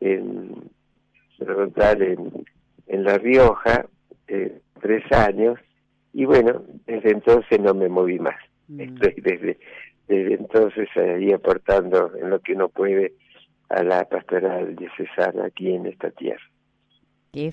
en 0.00 0.70
en, 1.40 2.44
en 2.88 3.04
La 3.04 3.18
Rioja, 3.18 3.86
eh, 4.26 4.60
tres 4.80 5.04
años, 5.12 5.58
y 6.12 6.24
bueno, 6.24 6.62
desde 6.86 7.10
entonces 7.10 7.60
no 7.60 7.74
me 7.74 7.88
moví 7.88 8.18
más. 8.18 8.36
Mm. 8.68 8.80
Estoy 8.80 9.14
desde, 9.22 9.58
desde 10.06 10.34
entonces 10.34 10.88
ahí 10.96 11.32
aportando 11.32 12.12
en 12.16 12.30
lo 12.30 12.40
que 12.40 12.52
uno 12.52 12.68
puede 12.68 13.14
a 13.68 13.82
la 13.82 14.04
pastoral 14.04 14.76
diocesana 14.76 15.46
aquí 15.46 15.70
en 15.70 15.86
esta 15.86 16.10
tierra. 16.10 16.42
Qué 17.32 17.52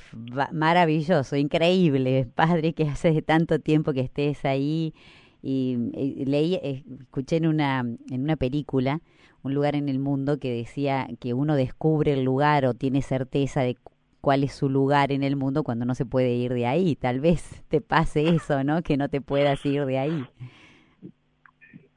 maravilloso, 0.53 1.35
increíble, 1.35 2.27
padre, 2.33 2.73
que 2.73 2.83
hace 2.83 3.21
tanto 3.21 3.59
tiempo 3.59 3.91
que 3.91 3.99
estés 4.01 4.45
ahí 4.45 4.93
y, 5.41 6.25
leí, 6.25 6.59
escuché 6.63 7.35
en 7.37 7.47
una, 7.47 7.81
en 7.81 8.23
una 8.23 8.37
película, 8.37 9.01
un 9.43 9.53
lugar 9.53 9.75
en 9.75 9.89
el 9.89 9.99
mundo 9.99 10.39
que 10.39 10.51
decía 10.51 11.07
que 11.19 11.33
uno 11.33 11.55
descubre 11.55 12.13
el 12.13 12.23
lugar 12.23 12.65
o 12.65 12.73
tiene 12.73 13.01
certeza 13.01 13.61
de 13.61 13.77
cuál 14.21 14.43
es 14.43 14.53
su 14.53 14.69
lugar 14.69 15.11
en 15.11 15.21
el 15.21 15.35
mundo 15.35 15.63
cuando 15.63 15.85
no 15.85 15.93
se 15.93 16.05
puede 16.05 16.33
ir 16.33 16.53
de 16.53 16.65
ahí. 16.65 16.95
Tal 16.95 17.19
vez 17.19 17.63
te 17.67 17.79
pase 17.79 18.27
eso, 18.29 18.63
¿no? 18.63 18.81
Que 18.81 18.97
no 18.97 19.09
te 19.09 19.21
puedas 19.21 19.63
ir 19.65 19.85
de 19.85 19.99
ahí. 19.99 20.25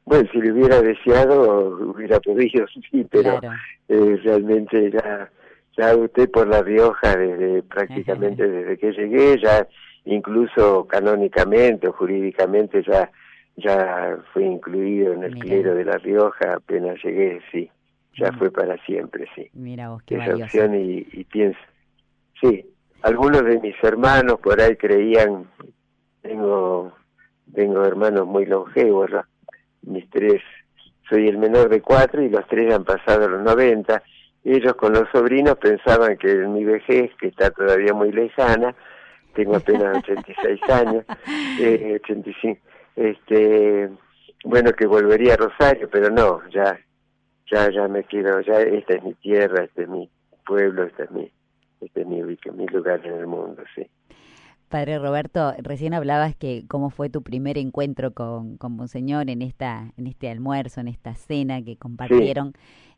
Bueno, 0.08 0.26
si 0.32 0.38
lo 0.38 0.54
hubiera 0.54 0.80
deseado, 0.80 1.92
hubiera 1.92 2.18
podido, 2.20 2.66
sí, 2.90 3.06
pero 3.10 3.40
eh, 3.88 4.20
realmente 4.24 4.90
ya, 4.90 5.30
ya 5.76 5.94
usted 5.94 6.30
por 6.30 6.48
La 6.48 6.62
Rioja, 6.62 7.14
desde 7.14 7.62
prácticamente 7.62 8.48
desde 8.48 8.78
que 8.78 8.92
llegué, 8.92 9.38
ya 9.38 9.68
incluso 10.06 10.86
canónicamente 10.86 11.88
o 11.88 11.92
jurídicamente 11.92 12.82
ya 12.82 13.10
ya 13.56 14.16
fue 14.32 14.44
incluido 14.44 15.12
en 15.12 15.24
el 15.24 15.34
clero 15.36 15.74
de 15.74 15.84
La 15.84 15.98
Rioja, 15.98 16.54
apenas 16.54 16.96
llegué, 17.02 17.40
sí, 17.50 17.68
ya 18.16 18.32
fue 18.32 18.50
para 18.50 18.78
siempre, 18.84 19.26
sí. 19.34 19.50
Mira 19.52 19.90
vos, 19.90 20.02
qué 20.04 20.14
Esa 20.14 20.36
opción 20.36 20.74
y, 20.74 21.06
y 21.12 21.24
pienso, 21.24 21.58
sí, 22.40 22.64
algunos 23.02 23.44
de 23.44 23.58
mis 23.58 23.74
hermanos 23.82 24.38
por 24.40 24.60
ahí 24.60 24.76
creían, 24.76 25.46
tengo, 26.22 26.92
tengo 27.52 27.84
hermanos 27.84 28.26
muy 28.26 28.46
longevos, 28.46 29.10
mis 29.88 30.08
tres, 30.10 30.42
soy 31.08 31.28
el 31.28 31.38
menor 31.38 31.68
de 31.68 31.80
cuatro 31.80 32.22
y 32.22 32.28
los 32.28 32.46
tres 32.46 32.72
han 32.74 32.84
pasado 32.84 33.28
los 33.28 33.42
noventa, 33.42 34.02
ellos 34.44 34.74
con 34.74 34.92
los 34.92 35.08
sobrinos 35.10 35.56
pensaban 35.58 36.16
que 36.16 36.30
en 36.30 36.52
mi 36.52 36.64
vejez, 36.64 37.10
que 37.20 37.28
está 37.28 37.50
todavía 37.50 37.92
muy 37.92 38.12
lejana, 38.12 38.74
tengo 39.34 39.56
apenas 39.56 39.96
86 40.08 40.60
años, 40.70 41.04
eh, 41.60 41.98
85, 42.02 42.60
este 42.96 43.90
bueno 44.44 44.72
que 44.72 44.86
volvería 44.86 45.34
a 45.34 45.36
Rosario 45.36 45.88
pero 45.90 46.10
no 46.10 46.42
ya 46.50 46.78
ya 47.50 47.70
ya 47.70 47.88
me 47.88 48.04
quiero 48.04 48.40
ya 48.40 48.60
esta 48.60 48.94
es 48.94 49.02
mi 49.02 49.14
tierra 49.14 49.64
este 49.64 49.82
es 49.82 49.88
mi 49.88 50.10
pueblo 50.46 50.84
este 50.84 51.04
es 51.04 51.10
mi 51.10 51.30
este 51.80 52.00
es 52.00 52.06
mi, 52.06 52.22
mi 52.22 52.66
lugar 52.66 53.04
en 53.04 53.14
el 53.14 53.26
mundo 53.26 53.62
sí 53.74 53.86
Padre 54.68 54.98
Roberto, 54.98 55.54
recién 55.58 55.94
hablabas 55.94 56.36
que 56.36 56.64
cómo 56.68 56.90
fue 56.90 57.10
tu 57.10 57.22
primer 57.22 57.58
encuentro 57.58 58.12
con, 58.12 58.56
con 58.56 58.72
Monseñor 58.76 59.30
en 59.30 59.42
esta, 59.42 59.92
en 59.96 60.06
este 60.06 60.30
almuerzo, 60.30 60.80
en 60.80 60.88
esta 60.88 61.14
cena 61.14 61.62
que 61.62 61.76
compartieron. 61.76 62.52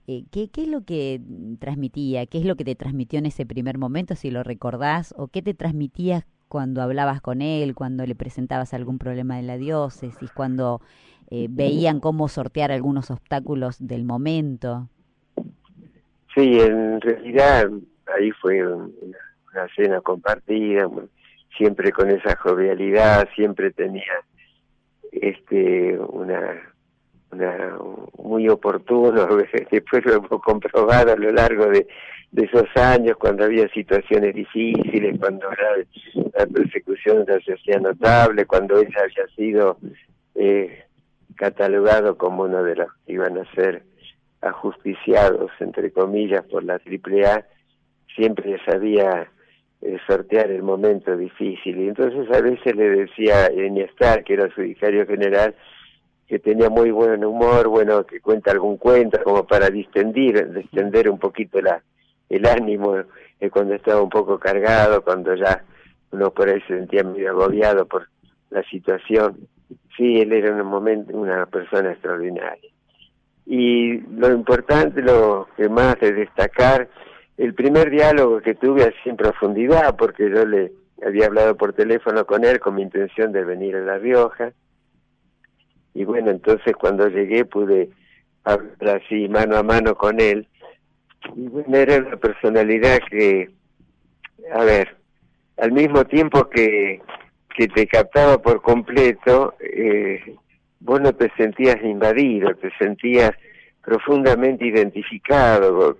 Eh, 0.06 0.24
¿qué, 0.30 0.48
¿Qué 0.48 0.62
es 0.62 0.68
lo 0.68 0.85
que 0.85 1.20
transmitía? 1.59 2.26
¿Qué 2.26 2.38
es 2.38 2.44
lo 2.44 2.56
que 2.56 2.64
te 2.64 2.74
transmitió 2.74 3.18
en 3.18 3.26
ese 3.26 3.46
primer 3.46 3.78
momento, 3.78 4.16
si 4.16 4.30
lo 4.30 4.42
recordás? 4.42 5.14
¿O 5.16 5.28
qué 5.28 5.42
te 5.42 5.54
transmitía 5.54 6.26
cuando 6.48 6.83
hablabas 6.83 7.20
con 7.20 7.42
él, 7.42 7.76
cuando 7.76 8.04
le 8.04 8.16
presentabas 8.16 8.74
algún 8.74 8.98
problema 8.98 9.37
de 9.37 9.42
la 9.42 9.56
diócesis, 9.56 10.33
cuando 10.33 10.80
eh, 11.30 11.46
veían 11.48 12.00
cómo 12.00 12.26
sortear 12.26 12.72
algunos 12.72 13.12
obstáculos 13.12 13.76
del 13.78 14.04
momento. 14.04 14.88
Sí, 16.35 16.59
en 16.59 17.00
realidad 17.00 17.70
ahí 18.18 18.33
fue 18.33 18.64
una 18.64 19.68
cena 19.76 20.00
compartida, 20.00 20.88
siempre 21.56 21.92
con 21.92 22.10
esa 22.10 22.36
jovialidad, 22.36 23.28
siempre 23.34 23.70
tenía 23.70 24.24
este 25.12 25.98
una 25.98 26.70
una 27.32 27.78
muy 28.18 28.48
oportuno, 28.48 29.26
después 29.70 30.04
lo 30.04 30.14
hemos 30.14 30.42
comprobado 30.42 31.12
a 31.12 31.16
lo 31.16 31.32
largo 31.32 31.66
de, 31.66 31.86
esos 32.36 32.68
años 32.76 33.16
cuando 33.18 33.44
había 33.44 33.68
situaciones 33.68 34.34
difíciles, 34.34 35.18
cuando 35.18 35.48
la, 35.50 36.46
persecución 36.46 37.26
se 37.44 37.54
hacía 37.54 37.78
notable, 37.80 38.46
cuando 38.46 38.78
ella 38.78 39.02
había 39.02 39.26
sido 39.34 39.78
eh, 40.36 40.84
catalogado 41.34 42.16
como 42.16 42.44
uno 42.44 42.62
de 42.62 42.76
los 42.76 42.88
que 43.04 43.14
iban 43.14 43.36
a 43.36 43.54
ser 43.54 43.82
ajusticiados, 44.42 45.50
entre 45.58 45.90
comillas, 45.90 46.44
por 46.44 46.64
la 46.64 46.74
AAA, 46.74 47.44
siempre 48.14 48.58
sabía 48.64 49.28
eh, 49.82 49.98
sortear 50.06 50.50
el 50.50 50.62
momento 50.62 51.16
difícil. 51.16 51.78
Y 51.80 51.88
entonces 51.88 52.30
a 52.36 52.40
veces 52.40 52.76
le 52.76 52.90
decía 52.90 53.44
a 53.44 53.46
Eniestar, 53.46 54.24
que 54.24 54.34
era 54.34 54.52
su 54.54 54.60
vicario 54.60 55.06
general, 55.06 55.54
que 56.26 56.38
tenía 56.38 56.70
muy 56.70 56.90
buen 56.90 57.24
humor, 57.24 57.68
bueno, 57.68 58.04
que 58.04 58.20
cuenta 58.20 58.52
algún 58.52 58.76
cuento 58.76 59.20
como 59.24 59.46
para 59.46 59.68
distender, 59.70 60.52
distender 60.52 61.10
un 61.10 61.18
poquito 61.18 61.60
la, 61.60 61.82
el 62.28 62.46
ánimo 62.46 62.96
eh, 63.40 63.50
cuando 63.50 63.74
estaba 63.74 64.00
un 64.00 64.10
poco 64.10 64.38
cargado, 64.38 65.02
cuando 65.02 65.34
ya 65.34 65.64
uno 66.12 66.30
por 66.30 66.48
ahí 66.48 66.60
se 66.62 66.76
sentía 66.76 67.02
medio 67.02 67.30
agobiado 67.30 67.86
por 67.86 68.08
la 68.50 68.62
situación. 68.64 69.48
Sí, 69.96 70.20
él 70.20 70.32
era 70.32 70.54
un 70.54 70.66
momento 70.66 71.16
una 71.16 71.46
persona 71.46 71.92
extraordinaria. 71.92 72.70
Y 73.46 73.98
lo 73.98 74.30
importante, 74.30 75.02
lo 75.02 75.48
que 75.56 75.68
más 75.68 75.98
de 76.00 76.12
destacar, 76.12 76.88
el 77.40 77.55
primer 77.55 77.88
diálogo 77.88 78.42
que 78.42 78.55
tuve 78.55 78.83
así 78.83 79.09
en 79.09 79.16
profundidad, 79.16 79.96
porque 79.96 80.29
yo 80.29 80.44
le 80.44 80.72
había 81.03 81.24
hablado 81.24 81.57
por 81.57 81.72
teléfono 81.72 82.26
con 82.26 82.44
él 82.44 82.61
con 82.61 82.74
mi 82.74 82.83
intención 82.83 83.33
de 83.33 83.44
venir 83.44 83.76
a 83.76 83.81
La 83.81 83.96
Rioja. 83.96 84.53
Y 85.94 86.05
bueno, 86.05 86.31
entonces 86.31 86.76
cuando 86.76 87.09
llegué 87.09 87.46
pude 87.46 87.88
hablar 88.44 89.00
así 89.03 89.26
mano 89.31 89.57
a 89.57 89.62
mano 89.62 89.94
con 89.94 90.20
él. 90.20 90.46
Y 91.35 91.48
bueno, 91.48 91.74
era 91.79 91.96
una 91.96 92.16
personalidad 92.18 92.98
que, 93.09 93.48
a 94.53 94.62
ver, 94.64 94.94
al 95.57 95.72
mismo 95.72 96.05
tiempo 96.05 96.50
que, 96.50 97.00
que 97.57 97.68
te 97.68 97.87
captaba 97.87 98.37
por 98.37 98.61
completo, 98.61 99.55
eh, 99.61 100.37
vos 100.81 101.00
no 101.00 101.14
te 101.14 101.33
sentías 101.38 101.83
invadido, 101.83 102.55
te 102.57 102.70
sentías 102.79 103.31
profundamente 103.83 104.66
identificado, 104.66 105.96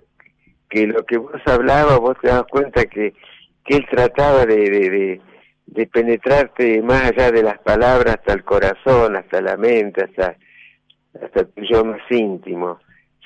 que 0.71 0.87
lo 0.87 1.05
que 1.05 1.17
vos 1.17 1.41
hablabas, 1.45 1.99
vos 1.99 2.17
te 2.21 2.29
das 2.29 2.45
cuenta 2.49 2.85
que, 2.85 3.13
que 3.65 3.75
él 3.75 3.85
trataba 3.91 4.45
de, 4.45 4.69
de, 4.69 5.21
de, 5.65 5.87
penetrarte 5.87 6.81
más 6.81 7.11
allá 7.11 7.29
de 7.29 7.43
las 7.43 7.59
palabras 7.59 8.15
hasta 8.15 8.33
el 8.33 8.43
corazón, 8.45 9.17
hasta 9.17 9.41
la 9.41 9.57
mente, 9.57 10.05
hasta, 10.05 10.37
hasta 11.21 11.43
tu 11.43 11.61
yo 11.63 11.83
más 11.83 11.99
íntimo, 12.09 12.79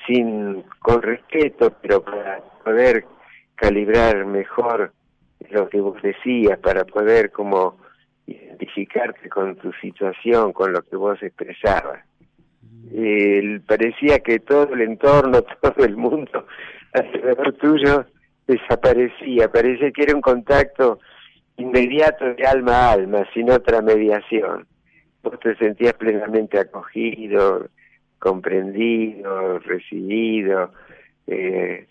sin, 0.06 0.64
con 0.80 1.00
respeto, 1.00 1.72
pero 1.80 2.02
para 2.02 2.40
poder 2.64 3.06
calibrar 3.54 4.26
mejor 4.26 4.92
lo 5.48 5.68
que 5.68 5.80
vos 5.80 6.02
decías, 6.02 6.58
para 6.58 6.84
poder 6.84 7.30
como 7.30 7.78
identificarte 8.26 9.28
con 9.28 9.54
tu 9.54 9.72
situación, 9.74 10.52
con 10.52 10.72
lo 10.72 10.82
que 10.82 10.96
vos 10.96 11.22
expresabas. 11.22 12.04
Eh, 12.92 13.60
parecía 13.66 14.18
que 14.18 14.40
todo 14.40 14.74
el 14.74 14.80
entorno, 14.80 15.42
todo 15.62 15.84
el 15.84 15.96
mundo 15.96 16.44
alrededor 16.96 17.52
tuyo 17.54 18.06
desaparecía, 18.46 19.50
parecía 19.50 19.90
que 19.90 20.02
era 20.02 20.14
un 20.14 20.20
contacto 20.20 21.00
inmediato 21.56 22.34
de 22.34 22.46
alma 22.46 22.72
a 22.72 22.92
alma, 22.92 23.26
sin 23.34 23.50
otra 23.50 23.82
mediación. 23.82 24.66
Vos 25.22 25.38
te 25.40 25.56
sentías 25.56 25.94
plenamente 25.94 26.58
acogido, 26.58 27.68
comprendido, 28.18 29.58
recibido. 29.60 30.70
Eh, 31.26 31.86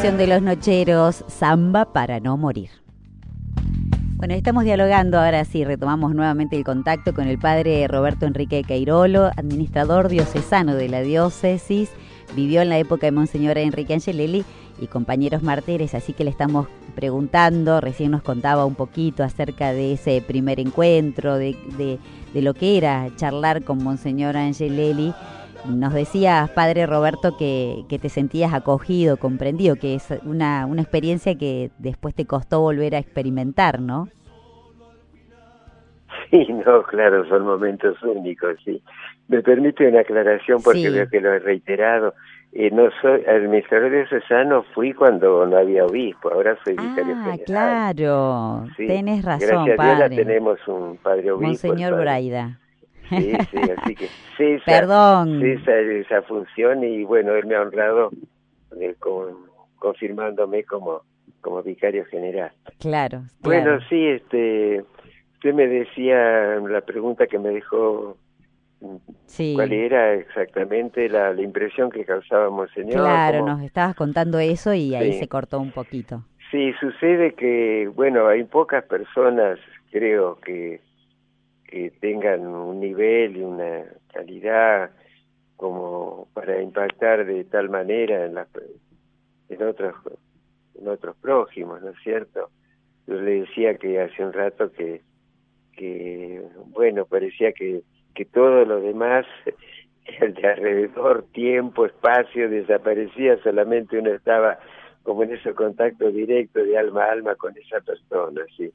de 0.00 0.26
los 0.26 0.40
Nocheros, 0.40 1.24
Samba 1.28 1.92
para 1.92 2.20
no 2.20 2.38
morir. 2.38 2.70
Bueno, 4.16 4.32
estamos 4.32 4.64
dialogando, 4.64 5.20
ahora 5.20 5.44
sí, 5.44 5.62
retomamos 5.62 6.14
nuevamente 6.14 6.56
el 6.56 6.64
contacto 6.64 7.12
con 7.12 7.28
el 7.28 7.38
padre 7.38 7.86
Roberto 7.86 8.24
Enrique 8.24 8.64
Cairolo, 8.66 9.26
administrador 9.36 10.08
diocesano 10.08 10.74
de 10.74 10.88
la 10.88 11.02
diócesis, 11.02 11.90
vivió 12.34 12.62
en 12.62 12.70
la 12.70 12.78
época 12.78 13.08
de 13.08 13.12
Monseñor 13.12 13.58
Enrique 13.58 13.92
Angelelli 13.92 14.42
y 14.80 14.86
compañeros 14.86 15.42
martires, 15.42 15.94
así 15.94 16.14
que 16.14 16.24
le 16.24 16.30
estamos 16.30 16.66
preguntando, 16.94 17.82
recién 17.82 18.12
nos 18.12 18.22
contaba 18.22 18.64
un 18.64 18.76
poquito 18.76 19.22
acerca 19.22 19.74
de 19.74 19.92
ese 19.92 20.22
primer 20.26 20.60
encuentro, 20.60 21.36
de, 21.36 21.58
de, 21.76 22.40
lo 22.40 22.54
que 22.54 22.78
era 22.78 23.10
charlar 23.16 23.64
con 23.64 23.84
Monseñor 23.84 24.38
Angelelli. 24.38 25.12
Nos 25.66 25.92
decías, 25.92 26.50
padre 26.50 26.86
Roberto, 26.86 27.36
que, 27.36 27.84
que, 27.88 27.98
te 27.98 28.08
sentías 28.08 28.54
acogido, 28.54 29.18
comprendido, 29.18 29.76
que 29.76 29.94
es 29.94 30.08
una, 30.24 30.66
una 30.66 30.82
experiencia 30.82 31.36
que 31.36 31.70
después 31.78 32.14
te 32.14 32.26
costó 32.26 32.60
volver 32.60 32.94
a 32.94 32.98
experimentar, 32.98 33.80
¿no? 33.80 34.08
Sí, 36.30 36.46
no, 36.66 36.82
claro, 36.84 37.26
son 37.28 37.44
momentos 37.44 38.00
únicos, 38.02 38.56
sí. 38.64 38.82
Me 39.28 39.42
permite 39.42 39.88
una 39.88 40.00
aclaración 40.00 40.62
porque 40.62 40.90
veo 40.90 41.08
que 41.08 41.20
lo 41.20 41.32
he 41.32 41.38
reiterado. 41.38 42.14
Eh, 42.52 42.70
no 42.72 42.88
soy 43.00 43.24
administrador 43.26 43.90
diocesano, 43.90 44.64
fui 44.74 44.92
cuando 44.92 45.46
no 45.46 45.56
había 45.56 45.86
obispo, 45.86 46.32
ahora 46.32 46.56
soy 46.64 46.72
vicario 46.72 47.14
ah, 47.16 47.36
claro, 47.46 48.64
sí, 48.76 48.88
tenés 48.88 49.24
razón, 49.24 49.48
gracias 49.48 49.76
padre. 49.76 50.04
a 50.04 50.08
Dios 50.08 50.26
tenemos 50.26 50.68
un 50.68 50.96
padre 50.96 51.30
obispo. 51.30 51.68
Monseñor 51.68 52.00
Braida. 52.00 52.59
Sí, 53.10 53.32
sí, 53.50 53.58
así 53.76 53.94
que 53.94 54.08
cesa, 54.36 54.64
Perdón. 54.64 55.40
cesa 55.40 55.78
esa 55.78 56.22
función 56.22 56.82
y 56.82 57.04
bueno, 57.04 57.34
él 57.34 57.46
me 57.46 57.56
ha 57.56 57.62
honrado 57.62 58.10
eh, 58.80 58.94
con, 58.98 59.36
confirmándome 59.76 60.64
como, 60.64 61.02
como 61.42 61.62
vicario 61.62 62.06
general. 62.06 62.52
Claro, 62.78 63.24
Bueno, 63.42 63.78
sí, 63.88 64.06
este 64.06 64.82
Usted 65.40 65.54
me 65.54 65.66
decía 65.68 66.60
la 66.68 66.82
pregunta 66.82 67.26
que 67.26 67.38
me 67.38 67.48
dejó 67.48 68.18
sí. 69.24 69.54
cuál 69.54 69.72
era 69.72 70.12
exactamente 70.12 71.08
la, 71.08 71.32
la, 71.32 71.40
impresión 71.40 71.90
que 71.90 72.04
causaba 72.04 72.50
Monseñor. 72.50 72.92
Claro, 72.92 73.46
nos 73.46 73.62
estabas 73.62 73.96
contando 73.96 74.38
eso 74.38 74.74
y 74.74 74.94
ahí 74.94 75.14
sí. 75.14 75.20
se 75.20 75.28
cortó 75.28 75.58
un 75.58 75.70
poquito. 75.70 76.24
Sí, 76.50 76.74
sucede 76.78 77.32
que, 77.32 77.90
bueno, 77.94 78.26
hay 78.26 78.44
pocas 78.44 78.84
personas, 78.84 79.58
creo, 79.90 80.38
que, 80.40 80.82
que 81.70 81.90
tengan 82.00 82.46
un 82.46 82.80
nivel 82.80 83.36
y 83.36 83.42
una 83.42 83.84
calidad 84.12 84.90
como 85.56 86.28
para 86.34 86.60
impactar 86.60 87.24
de 87.24 87.44
tal 87.44 87.68
manera 87.70 88.26
en, 88.26 88.34
la, 88.34 88.46
en 89.48 89.62
otros 89.62 89.94
en 90.74 90.88
otros 90.88 91.16
prójimos, 91.16 91.82
¿no 91.82 91.90
es 91.90 91.98
cierto? 92.02 92.48
Yo 93.06 93.14
le 93.14 93.40
decía 93.40 93.76
que 93.76 94.00
hace 94.00 94.24
un 94.24 94.32
rato 94.32 94.72
que 94.72 95.02
que, 95.80 96.42
bueno, 96.74 97.06
parecía 97.06 97.52
que, 97.52 97.82
que 98.14 98.26
todo 98.26 98.66
lo 98.66 98.80
demás, 98.80 99.24
el 100.20 100.34
de 100.34 100.46
alrededor, 100.46 101.24
tiempo, 101.32 101.86
espacio, 101.86 102.50
desaparecía, 102.50 103.42
solamente 103.42 103.98
uno 103.98 104.10
estaba 104.10 104.58
como 105.02 105.22
en 105.22 105.32
ese 105.32 105.54
contacto 105.54 106.10
directo 106.10 106.62
de 106.62 106.76
alma 106.76 107.04
a 107.04 107.12
alma 107.12 107.34
con 107.36 107.56
esa 107.56 107.80
persona, 107.80 108.42
sí. 108.56 108.70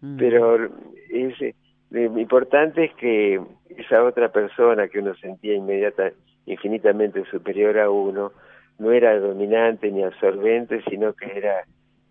Mm. 0.00 0.16
Pero 0.16 0.68
es, 1.10 1.54
lo 1.90 2.18
importante 2.18 2.84
es 2.84 2.94
que 2.94 3.40
esa 3.76 4.02
otra 4.04 4.30
persona 4.30 4.88
que 4.88 4.98
uno 4.98 5.14
sentía 5.14 5.54
inmediata, 5.54 6.12
infinitamente 6.46 7.24
superior 7.30 7.78
a 7.78 7.90
uno, 7.90 8.32
no 8.78 8.90
era 8.90 9.18
dominante 9.18 9.90
ni 9.90 10.02
absorbente, 10.02 10.82
sino 10.90 11.12
que 11.12 11.38
era 11.38 11.64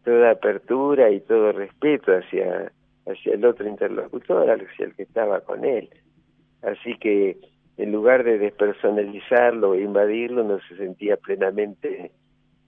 toda 0.06 0.32
apertura 0.32 1.10
y 1.10 1.20
todo 1.20 1.52
respeto 1.52 2.16
hacia 2.16 2.72
hacia 3.06 3.34
el 3.34 3.46
otro 3.46 3.68
interlocutor, 3.68 4.50
hacia 4.50 4.86
el 4.86 4.96
que 4.96 5.04
estaba 5.04 5.42
con 5.42 5.66
él. 5.66 5.90
Así 6.62 6.98
que 6.98 7.38
en 7.78 7.92
lugar 7.92 8.24
de 8.24 8.38
despersonalizarlo 8.38 9.74
e 9.74 9.82
invadirlo, 9.82 10.44
no 10.44 10.60
se 10.68 10.78
sentía 10.78 11.18
plenamente 11.18 12.12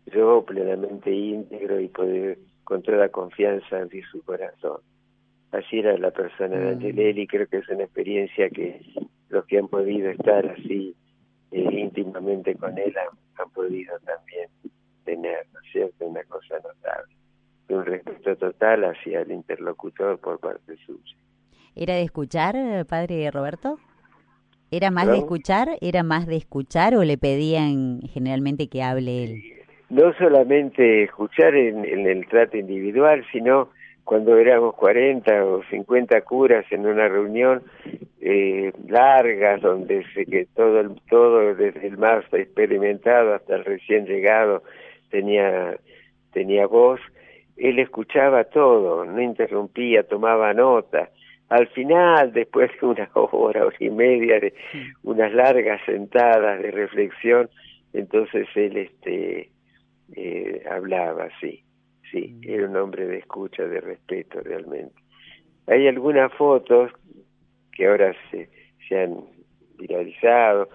yo, 0.07 0.43
plenamente 0.45 1.11
íntegro 1.11 1.79
y 1.79 1.87
poder 1.87 2.37
con 2.63 2.81
toda 2.81 3.09
confianza 3.09 3.77
abrir 3.77 4.03
su 4.05 4.23
corazón. 4.23 4.81
Así 5.57 5.79
era 5.79 5.97
la 5.97 6.11
persona 6.11 6.57
de 6.57 6.69
Angelelli, 6.69 7.27
creo 7.27 7.47
que 7.47 7.57
es 7.57 7.69
una 7.69 7.83
experiencia 7.83 8.49
que 8.49 8.81
los 9.29 9.45
que 9.45 9.57
han 9.57 9.67
podido 9.67 10.09
estar 10.09 10.45
así 10.47 10.95
eh, 11.51 11.69
íntimamente 11.71 12.55
con 12.55 12.77
él 12.77 12.93
han, 12.97 13.17
han 13.37 13.49
podido 13.51 13.97
también 13.99 14.49
tener, 15.05 15.45
¿no 15.53 15.59
es 15.61 15.71
cierto?, 15.71 16.05
una 16.05 16.23
cosa 16.23 16.55
notable 16.55 17.15
un 17.69 17.85
respeto 17.85 18.35
total 18.35 18.83
hacia 18.83 19.21
el 19.21 19.31
interlocutor 19.31 20.19
por 20.19 20.39
parte 20.39 20.75
suya. 20.85 21.15
¿Era 21.75 21.95
de 21.95 22.03
escuchar, 22.03 22.55
padre 22.87 23.29
Roberto? 23.31 23.79
¿Era 24.71 24.91
más 24.91 25.07
¿No? 25.07 25.13
de 25.13 25.19
escuchar? 25.19 25.69
¿Era 25.81 26.03
más 26.03 26.27
de 26.27 26.37
escuchar 26.37 26.95
o 26.95 27.03
le 27.03 27.17
pedían 27.17 28.01
generalmente 28.13 28.67
que 28.67 28.83
hable 28.83 29.23
él? 29.23 29.43
No 29.89 30.13
solamente 30.17 31.03
escuchar 31.03 31.55
en, 31.55 31.85
en 31.85 32.07
el 32.07 32.27
trato 32.27 32.57
individual, 32.57 33.23
sino 33.31 33.69
cuando 34.05 34.37
éramos 34.37 34.75
40 34.75 35.45
o 35.45 35.63
50 35.63 36.21
curas 36.21 36.63
en 36.71 36.85
una 36.85 37.07
reunión 37.07 37.63
eh, 38.21 38.71
larga, 38.87 39.57
donde 39.57 40.05
se, 40.13 40.25
que 40.27 40.45
todo, 40.55 40.79
el, 40.79 40.91
todo 41.09 41.55
desde 41.55 41.87
el 41.87 41.97
más 41.97 42.23
experimentado 42.31 43.33
hasta 43.33 43.55
el 43.55 43.65
recién 43.65 44.05
llegado 44.05 44.61
tenía, 45.09 45.75
tenía 46.31 46.67
voz, 46.67 47.01
él 47.57 47.79
escuchaba 47.79 48.43
todo, 48.43 49.05
no 49.05 49.21
interrumpía, 49.21 50.03
tomaba 50.03 50.53
nota. 50.53 51.09
Al 51.49 51.67
final, 51.67 52.31
después 52.31 52.69
de 52.79 52.87
una 52.87 53.09
hora, 53.13 53.65
hora 53.65 53.75
y 53.79 53.89
media 53.89 54.39
de 54.39 54.53
unas 55.03 55.33
largas 55.33 55.81
sentadas 55.85 56.61
de 56.61 56.69
reflexión, 56.69 57.49
entonces 57.91 58.47
él 58.55 58.77
este 58.77 59.49
eh, 60.15 60.63
hablaba, 60.69 61.29
sí, 61.41 61.63
sí, 62.11 62.39
era 62.43 62.67
un 62.67 62.75
hombre 62.75 63.05
de 63.07 63.17
escucha, 63.17 63.63
de 63.63 63.81
respeto 63.81 64.39
realmente. 64.41 64.95
Hay 65.67 65.87
algunas 65.87 66.31
fotos 66.33 66.91
que 67.71 67.87
ahora 67.87 68.15
se, 68.29 68.49
se 68.87 69.01
han 69.01 69.17
viralizado, 69.77 70.69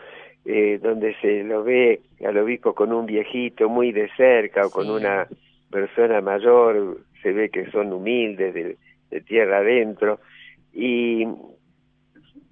eh, 0.44 0.78
donde 0.82 1.14
se 1.20 1.44
lo 1.44 1.62
ve 1.64 2.00
al 2.26 2.36
obispo 2.38 2.74
con 2.74 2.92
un 2.92 3.06
viejito 3.06 3.68
muy 3.68 3.92
de 3.92 4.08
cerca 4.16 4.66
o 4.66 4.70
con 4.70 4.84
sí. 4.84 4.90
una 4.90 5.28
persona 5.70 6.20
mayor, 6.20 6.98
se 7.22 7.32
ve 7.32 7.50
que 7.50 7.70
son 7.70 7.92
humildes, 7.92 8.54
de, 8.54 8.76
de 9.10 9.20
tierra 9.20 9.58
adentro, 9.58 10.18
y 10.72 11.26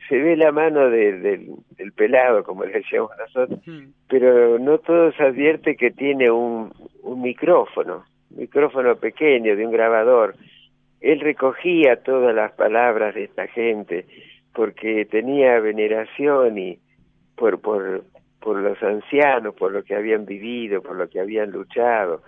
se 0.09 0.19
ve 0.19 0.37
la 0.37 0.53
mano 0.53 0.89
de, 0.91 1.19
de, 1.19 1.51
del 1.77 1.93
pelado, 1.93 2.43
como 2.45 2.65
le 2.65 2.73
decíamos 2.75 3.11
nosotros, 3.19 3.61
mm. 3.67 3.89
pero 4.09 4.59
no 4.59 4.79
todos 4.79 5.19
advierte 5.21 5.77
que 5.77 5.91
tiene 5.91 6.31
un, 6.31 6.73
un 7.03 7.23
micrófono, 7.23 8.05
micrófono 8.31 8.97
pequeño 8.97 9.57
de 9.57 9.67
un 9.67 9.73
grabador. 9.73 10.35
Él 11.01 11.21
recogía 11.21 12.03
todas 12.03 12.35
las 12.35 12.53
palabras 12.53 13.15
de 13.15 13.25
esta 13.25 13.47
gente 13.49 14.07
porque 14.53 15.05
tenía 15.05 15.61
veneración 15.61 16.59
y 16.59 16.79
por, 17.37 17.61
por, 17.61 18.05
por 18.41 18.57
los 18.57 18.83
ancianos, 18.83 19.55
por 19.55 19.73
lo 19.73 19.85
que 19.85 19.95
habían 19.95 20.27
vivido, 20.27 20.83
por 20.83 20.97
lo 20.97 21.09
que 21.09 21.21
habían 21.21 21.53
luchado 21.53 22.23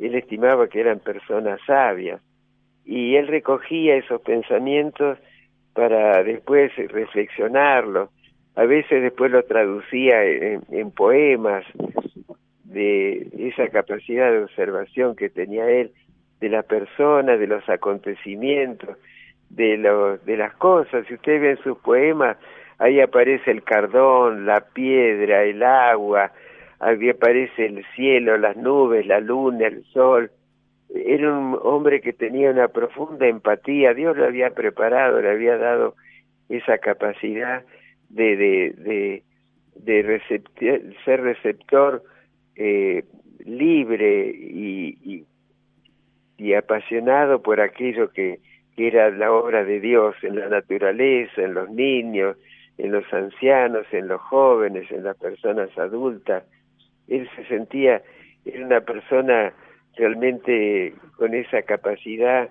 él 0.00 0.14
estimaba 0.14 0.68
que 0.68 0.80
eran 0.80 0.98
personas 0.98 1.60
sabias 1.66 2.20
y 2.86 3.16
él 3.16 3.28
recogía 3.28 3.96
esos 3.96 4.22
pensamientos 4.22 5.18
para 5.74 6.22
después 6.24 6.72
reflexionarlos. 6.88 8.08
A 8.56 8.64
veces 8.64 9.02
después 9.02 9.30
lo 9.30 9.42
traducía 9.44 10.24
en, 10.24 10.90
poemas 10.90 11.64
de 12.70 13.28
esa 13.38 13.68
capacidad 13.68 14.30
de 14.30 14.44
observación 14.44 15.16
que 15.16 15.28
tenía 15.28 15.68
él 15.68 15.92
de 16.40 16.48
la 16.48 16.62
persona, 16.62 17.36
de 17.36 17.46
los 17.46 17.68
acontecimientos, 17.68 18.96
de, 19.50 19.76
los, 19.76 20.24
de 20.24 20.36
las 20.36 20.54
cosas. 20.54 21.06
Si 21.06 21.14
usted 21.14 21.40
ve 21.40 21.50
en 21.50 21.62
sus 21.62 21.78
poemas, 21.78 22.36
ahí 22.78 23.00
aparece 23.00 23.50
el 23.50 23.62
cardón, 23.62 24.46
la 24.46 24.60
piedra, 24.60 25.42
el 25.42 25.62
agua, 25.62 26.32
ahí 26.78 27.10
aparece 27.10 27.66
el 27.66 27.84
cielo, 27.94 28.38
las 28.38 28.56
nubes, 28.56 29.06
la 29.06 29.20
luna, 29.20 29.66
el 29.66 29.84
sol. 29.92 30.30
Era 30.94 31.32
un 31.32 31.58
hombre 31.62 32.00
que 32.00 32.12
tenía 32.12 32.50
una 32.50 32.68
profunda 32.68 33.26
empatía, 33.26 33.94
Dios 33.94 34.16
lo 34.16 34.24
había 34.24 34.50
preparado, 34.50 35.20
le 35.20 35.30
había 35.30 35.56
dado 35.58 35.94
esa 36.48 36.78
capacidad 36.78 37.64
de, 38.08 38.36
de, 38.36 39.22
de, 39.76 40.92
ser 41.04 41.20
receptor 41.20 42.02
eh, 42.62 43.04
libre 43.44 44.30
y, 44.30 45.24
y, 46.36 46.54
apasionado 46.54 47.42
por 47.42 47.60
aquello 47.60 48.10
que, 48.10 48.40
que 48.76 48.88
era 48.88 49.10
la 49.10 49.32
obra 49.32 49.64
de 49.64 49.80
Dios 49.80 50.14
en 50.22 50.36
la 50.36 50.48
naturaleza, 50.48 51.42
en 51.42 51.54
los 51.54 51.70
niños, 51.70 52.36
en 52.78 52.92
los 52.92 53.04
ancianos, 53.12 53.86
en 53.92 54.08
los 54.08 54.20
jóvenes, 54.20 54.90
en 54.90 55.04
las 55.04 55.16
personas 55.16 55.68
adultas 55.78 56.44
él 57.10 57.28
se 57.36 57.44
sentía, 57.46 58.02
era 58.44 58.64
una 58.64 58.80
persona 58.80 59.52
realmente 59.96 60.94
con 61.16 61.34
esa 61.34 61.62
capacidad 61.62 62.48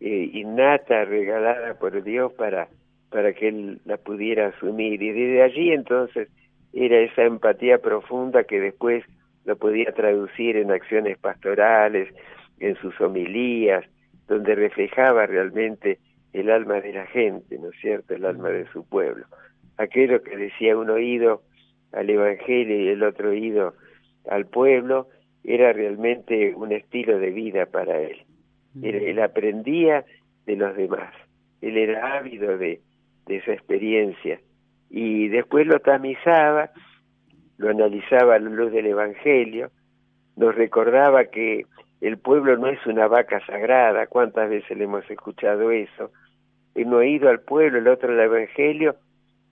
eh, 0.00 0.30
innata 0.32 1.04
regalada 1.04 1.78
por 1.78 2.02
Dios 2.02 2.32
para, 2.34 2.68
para 3.10 3.32
que 3.32 3.48
él 3.48 3.80
la 3.84 3.96
pudiera 3.96 4.48
asumir. 4.48 5.00
Y 5.00 5.12
desde 5.12 5.42
allí 5.42 5.72
entonces 5.72 6.28
era 6.72 6.98
esa 6.98 7.22
empatía 7.22 7.78
profunda 7.78 8.44
que 8.44 8.60
después 8.60 9.04
lo 9.44 9.56
podía 9.56 9.92
traducir 9.92 10.56
en 10.56 10.70
acciones 10.70 11.18
pastorales, 11.18 12.08
en 12.58 12.76
sus 12.76 12.98
homilías, 13.00 13.84
donde 14.26 14.54
reflejaba 14.54 15.26
realmente 15.26 15.98
el 16.32 16.50
alma 16.50 16.80
de 16.80 16.92
la 16.92 17.06
gente, 17.06 17.58
¿no 17.58 17.68
es 17.70 17.76
cierto?, 17.80 18.14
el 18.14 18.24
alma 18.24 18.50
de 18.50 18.66
su 18.72 18.88
pueblo. 18.88 19.26
Aquello 19.76 20.22
que 20.22 20.36
decía 20.36 20.76
un 20.76 20.90
oído 20.90 21.42
al 21.92 22.10
Evangelio 22.10 22.80
y 22.80 22.88
el 22.88 23.02
otro 23.02 23.30
oído 23.30 23.74
al 24.28 24.46
pueblo, 24.46 25.08
era 25.44 25.72
realmente 25.72 26.54
un 26.54 26.72
estilo 26.72 27.18
de 27.18 27.30
vida 27.30 27.66
para 27.66 28.00
él. 28.00 28.22
Él, 28.82 29.20
aprendía 29.20 30.04
de 30.46 30.56
los 30.56 30.74
demás, 30.76 31.14
él 31.60 31.76
era 31.76 32.16
ávido 32.18 32.58
de, 32.58 32.80
de 33.26 33.36
esa 33.36 33.52
experiencia 33.52 34.40
y 34.90 35.28
después 35.28 35.66
lo 35.66 35.78
tamizaba, 35.78 36.70
lo 37.58 37.70
analizaba 37.70 38.34
a 38.34 38.38
la 38.38 38.50
luz 38.50 38.72
del 38.72 38.86
Evangelio, 38.86 39.70
nos 40.36 40.54
recordaba 40.54 41.26
que 41.26 41.66
el 42.00 42.18
pueblo 42.18 42.56
no 42.56 42.68
es 42.68 42.84
una 42.86 43.08
vaca 43.08 43.44
sagrada, 43.46 44.06
cuántas 44.06 44.50
veces 44.50 44.76
le 44.76 44.84
hemos 44.84 45.08
escuchado 45.10 45.70
eso, 45.70 46.10
un 46.74 46.92
oído 46.92 47.28
al 47.28 47.40
pueblo, 47.40 47.78
el 47.78 47.88
otro 47.88 48.12
al 48.12 48.20
Evangelio, 48.20 48.96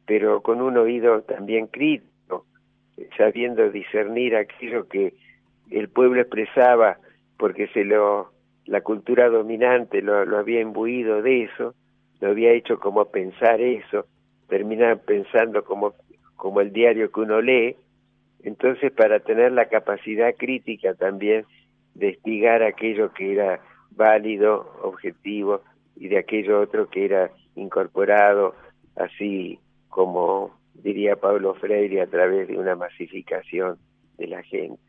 pero 0.06 0.42
con 0.42 0.60
un 0.60 0.76
oído 0.76 1.22
también 1.22 1.68
crítico, 1.68 2.46
sabiendo 3.16 3.70
discernir 3.70 4.36
aquello 4.36 4.88
que 4.88 5.14
el 5.70 5.88
pueblo 5.88 6.20
expresaba 6.20 6.98
porque 7.38 7.68
se 7.68 7.84
lo 7.84 8.32
la 8.66 8.80
cultura 8.80 9.28
dominante 9.28 10.02
lo, 10.02 10.24
lo 10.24 10.38
había 10.38 10.60
imbuido 10.60 11.22
de 11.22 11.44
eso, 11.44 11.74
lo 12.20 12.28
había 12.28 12.52
hecho 12.52 12.78
como 12.78 13.06
pensar 13.06 13.60
eso, 13.60 14.06
terminar 14.48 15.00
pensando 15.00 15.64
como, 15.64 15.94
como 16.36 16.60
el 16.60 16.72
diario 16.72 17.10
que 17.10 17.20
uno 17.20 17.40
lee, 17.40 17.76
entonces 18.42 18.92
para 18.92 19.20
tener 19.20 19.52
la 19.52 19.68
capacidad 19.68 20.34
crítica 20.36 20.94
también 20.94 21.44
de 21.94 22.10
espigar 22.10 22.62
aquello 22.62 23.12
que 23.12 23.32
era 23.32 23.60
válido, 23.90 24.72
objetivo, 24.82 25.62
y 25.96 26.08
de 26.08 26.18
aquello 26.18 26.60
otro 26.60 26.88
que 26.88 27.04
era 27.04 27.30
incorporado 27.54 28.54
así 28.96 29.58
como 29.88 30.50
diría 30.74 31.16
Pablo 31.16 31.54
Freire 31.54 32.00
a 32.00 32.06
través 32.06 32.48
de 32.48 32.58
una 32.58 32.74
masificación 32.76 33.78
de 34.16 34.26
la 34.26 34.42
gente. 34.42 34.80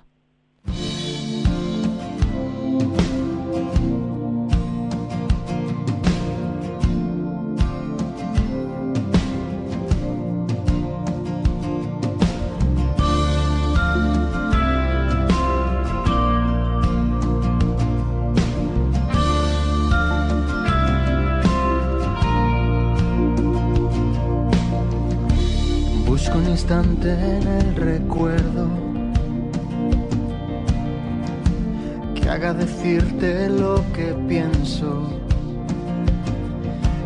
En 27.04 27.48
el 27.48 27.76
recuerdo. 27.76 28.68
Que 32.14 32.30
haga 32.30 32.54
decirte 32.54 33.50
lo 33.50 33.84
que 33.94 34.14
pienso, 34.28 35.10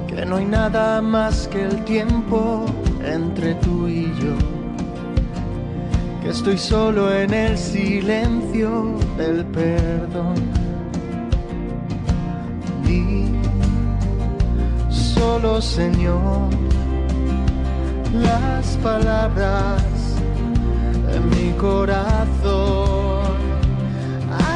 que 0.07 0.25
no 0.25 0.35
hay 0.37 0.45
nada 0.45 1.01
más 1.01 1.47
que 1.47 1.63
el 1.63 1.83
tiempo 1.85 2.65
entre 3.05 3.55
tú 3.55 3.87
y 3.87 4.05
yo, 4.21 4.35
que 6.21 6.29
estoy 6.29 6.57
solo 6.57 7.13
en 7.13 7.33
el 7.33 7.57
silencio 7.57 8.97
del 9.17 9.45
perdón. 9.45 10.35
Y 12.87 13.25
solo 14.89 15.61
Señor 15.61 16.49
las 18.21 18.77
palabras 18.77 19.83
en 21.13 21.29
mi 21.29 21.51
corazón. 21.57 23.35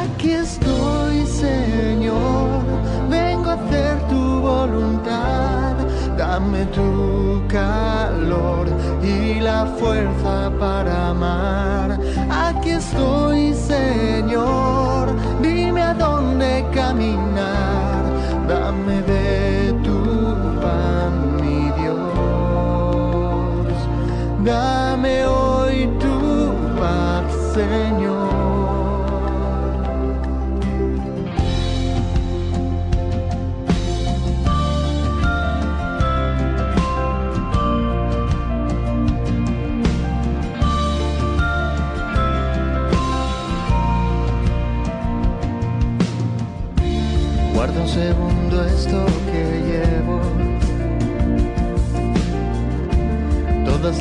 Aquí 0.00 0.32
estoy, 0.32 1.26
Señor, 1.26 2.62
vengo 3.08 3.50
a 3.50 3.54
hacer 3.54 3.98
tu 4.08 4.40
voluntad. 4.40 5.74
Dame 6.16 6.64
tu 6.66 7.42
calor 7.48 8.68
y 9.02 9.40
la 9.40 9.66
fuerza 9.78 10.50
para 10.58 11.08
amar. 11.08 11.98
Aquí 12.30 12.70
estoy, 12.70 13.54
Señor, 13.54 15.08
dime 15.42 15.82
a 15.82 15.94
dónde 15.94 16.66
caminar. 16.72 17.29
Dame 25.00 25.24
hoy 25.24 25.88
tu 25.98 26.52
paz, 26.78 27.56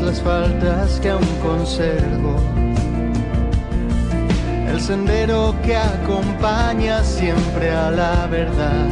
las 0.10 0.22
faltas 0.22 1.00
que 1.02 1.10
aún 1.10 1.36
conservo. 1.40 2.36
El 4.68 4.82
sendero 4.82 5.54
que 5.64 5.76
acompaña 5.78 7.04
siempre 7.04 7.70
a 7.70 7.92
la 7.92 8.26
verdad. 8.26 8.88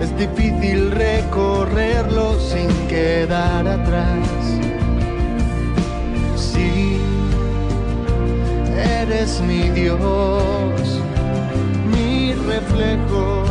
Es 0.00 0.16
difícil 0.16 0.92
recorrerlo 0.92 2.38
sin 2.38 2.68
quedar 2.86 3.66
atrás. 3.66 4.28
Sí, 6.36 7.00
eres 9.00 9.40
mi 9.40 9.62
Dios, 9.70 11.00
mi 11.92 12.32
reflejo, 12.52 13.42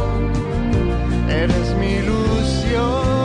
eres 1.28 1.76
mi 1.80 1.96
ilusión 1.96 3.25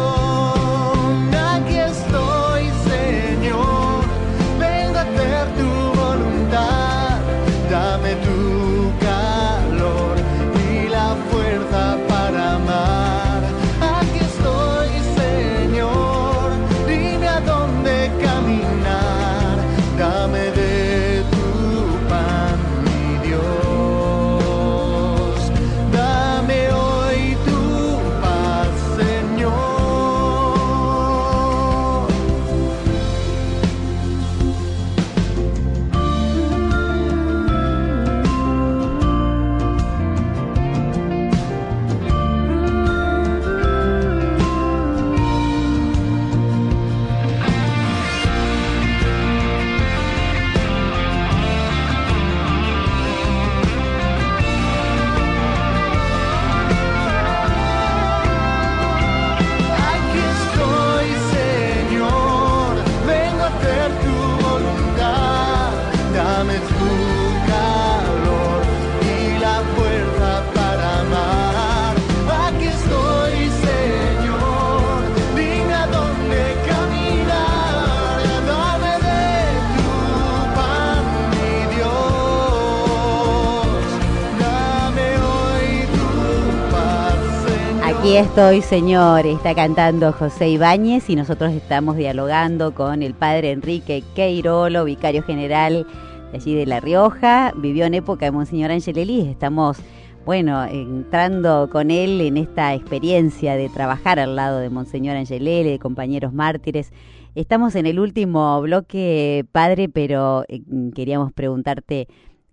Estoy, 88.16 88.60
Señor, 88.60 89.24
está 89.24 89.54
cantando 89.54 90.12
José 90.12 90.48
Ibáñez 90.50 91.08
y 91.08 91.16
nosotros 91.16 91.52
estamos 91.52 91.96
dialogando 91.96 92.74
con 92.74 93.02
el 93.02 93.14
padre 93.14 93.52
Enrique 93.52 94.02
Queirolo, 94.14 94.84
vicario 94.84 95.22
general 95.22 95.86
de 96.30 96.36
allí 96.36 96.54
de 96.54 96.66
La 96.66 96.80
Rioja. 96.80 97.52
Vivió 97.56 97.86
en 97.86 97.94
época 97.94 98.26
de 98.26 98.32
Monseñor 98.32 98.72
Angelelí. 98.72 99.28
Estamos, 99.28 99.78
bueno, 100.26 100.64
entrando 100.64 101.70
con 101.70 101.90
él 101.90 102.20
en 102.20 102.36
esta 102.36 102.74
experiencia 102.74 103.54
de 103.54 103.68
trabajar 103.68 104.18
al 104.18 104.36
lado 104.36 104.58
de 104.58 104.70
Monseñor 104.70 105.16
Angelelli, 105.16 105.70
de 105.70 105.78
compañeros 105.78 106.32
mártires. 106.32 106.92
Estamos 107.34 107.74
en 107.76 107.86
el 107.86 108.00
último 108.00 108.60
bloque, 108.60 109.46
padre, 109.52 109.88
pero 109.88 110.44
eh, 110.48 110.62
queríamos 110.94 111.32
preguntarte 111.32 112.08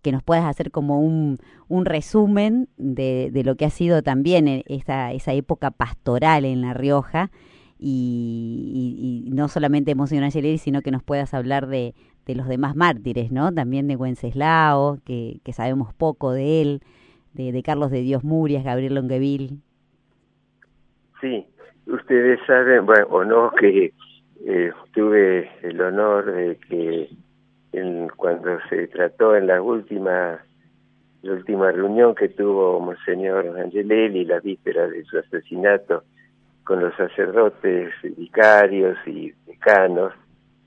que 0.08 0.14
nos 0.14 0.24
puedas 0.24 0.45
hacer 0.45 0.72
como 0.72 1.01
un, 1.01 1.38
un 1.68 1.84
resumen 1.84 2.70
de, 2.78 3.30
de, 3.30 3.43
lo 3.43 3.55
que 3.55 3.66
ha 3.66 3.70
sido 3.70 4.03
también 4.03 4.64
esa, 4.68 5.12
esa 5.12 5.34
época 5.34 5.70
pastoral 5.70 6.45
en 6.45 6.62
La 6.62 6.74
Rioja 6.74 7.30
y, 7.78 9.28
no 9.34 9.49
solamente 9.49 9.95
Monseñor 9.95 10.24
Angeleri, 10.24 10.60
sino 10.60 10.82
que 10.82 10.91
nos 10.91 11.03
puedas 11.03 11.34
hablar 11.34 11.68
de, 11.68 11.93
de, 12.26 12.36
los 12.36 12.47
demás 12.47 12.78
mártires, 12.78 13.34
¿no? 13.34 13.53
También 13.53 13.89
de 13.89 13.97
Wenceslao, 13.97 14.99
que, 15.03 15.41
sabemos 15.51 15.93
poco 15.93 16.32
de 16.32 16.62
él, 16.62 16.82
de, 17.34 17.51
de 17.51 17.62
Carlos 17.62 17.91
de 17.91 17.99
Dios 17.99 18.24
Murias, 18.24 18.64
Gabriel 18.64 18.95
Longueville. 18.95 19.58
Sí, 21.20 21.45
ustedes 21.86 22.39
saben, 22.47 22.86
bueno, 22.86 23.08
o 23.10 23.26
no, 23.26 23.51
que 23.60 23.91
eh, 24.45 24.72
tuve 24.93 25.51
el 25.64 25.82
honor 25.82 26.32
de 26.32 26.55
que 26.70 27.10
en, 27.72 28.09
cuando 28.15 28.59
se 28.70 28.88
trató 28.88 29.36
en 29.36 29.47
la 29.47 29.61
última 29.61 30.39
la 31.24 31.34
última 31.34 31.72
reunión 31.72 32.15
que 32.15 32.30
tuvo 32.30 32.80
Monseñor 32.80 33.59
Angelelli, 33.59 34.24
la 34.24 34.39
víspera 34.39 34.88
de 34.88 35.03
su 35.03 35.18
asesinato, 35.18 36.03
con 36.63 36.80
los 36.80 36.95
sacerdotes, 36.95 37.91
vicarios 38.15 38.97
y 39.05 39.34
decanos, 39.45 40.13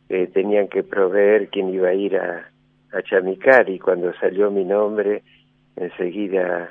eh, 0.08 0.26
tenían 0.26 0.68
que 0.68 0.82
proveer 0.82 1.48
quién 1.48 1.72
iba 1.72 1.88
a 1.88 1.94
ir 1.94 2.16
a, 2.16 2.50
a 2.92 3.02
Chamicar 3.02 3.70
y 3.70 3.78
cuando 3.78 4.12
salió 4.14 4.50
mi 4.50 4.64
nombre, 4.64 5.22
enseguida, 5.76 6.68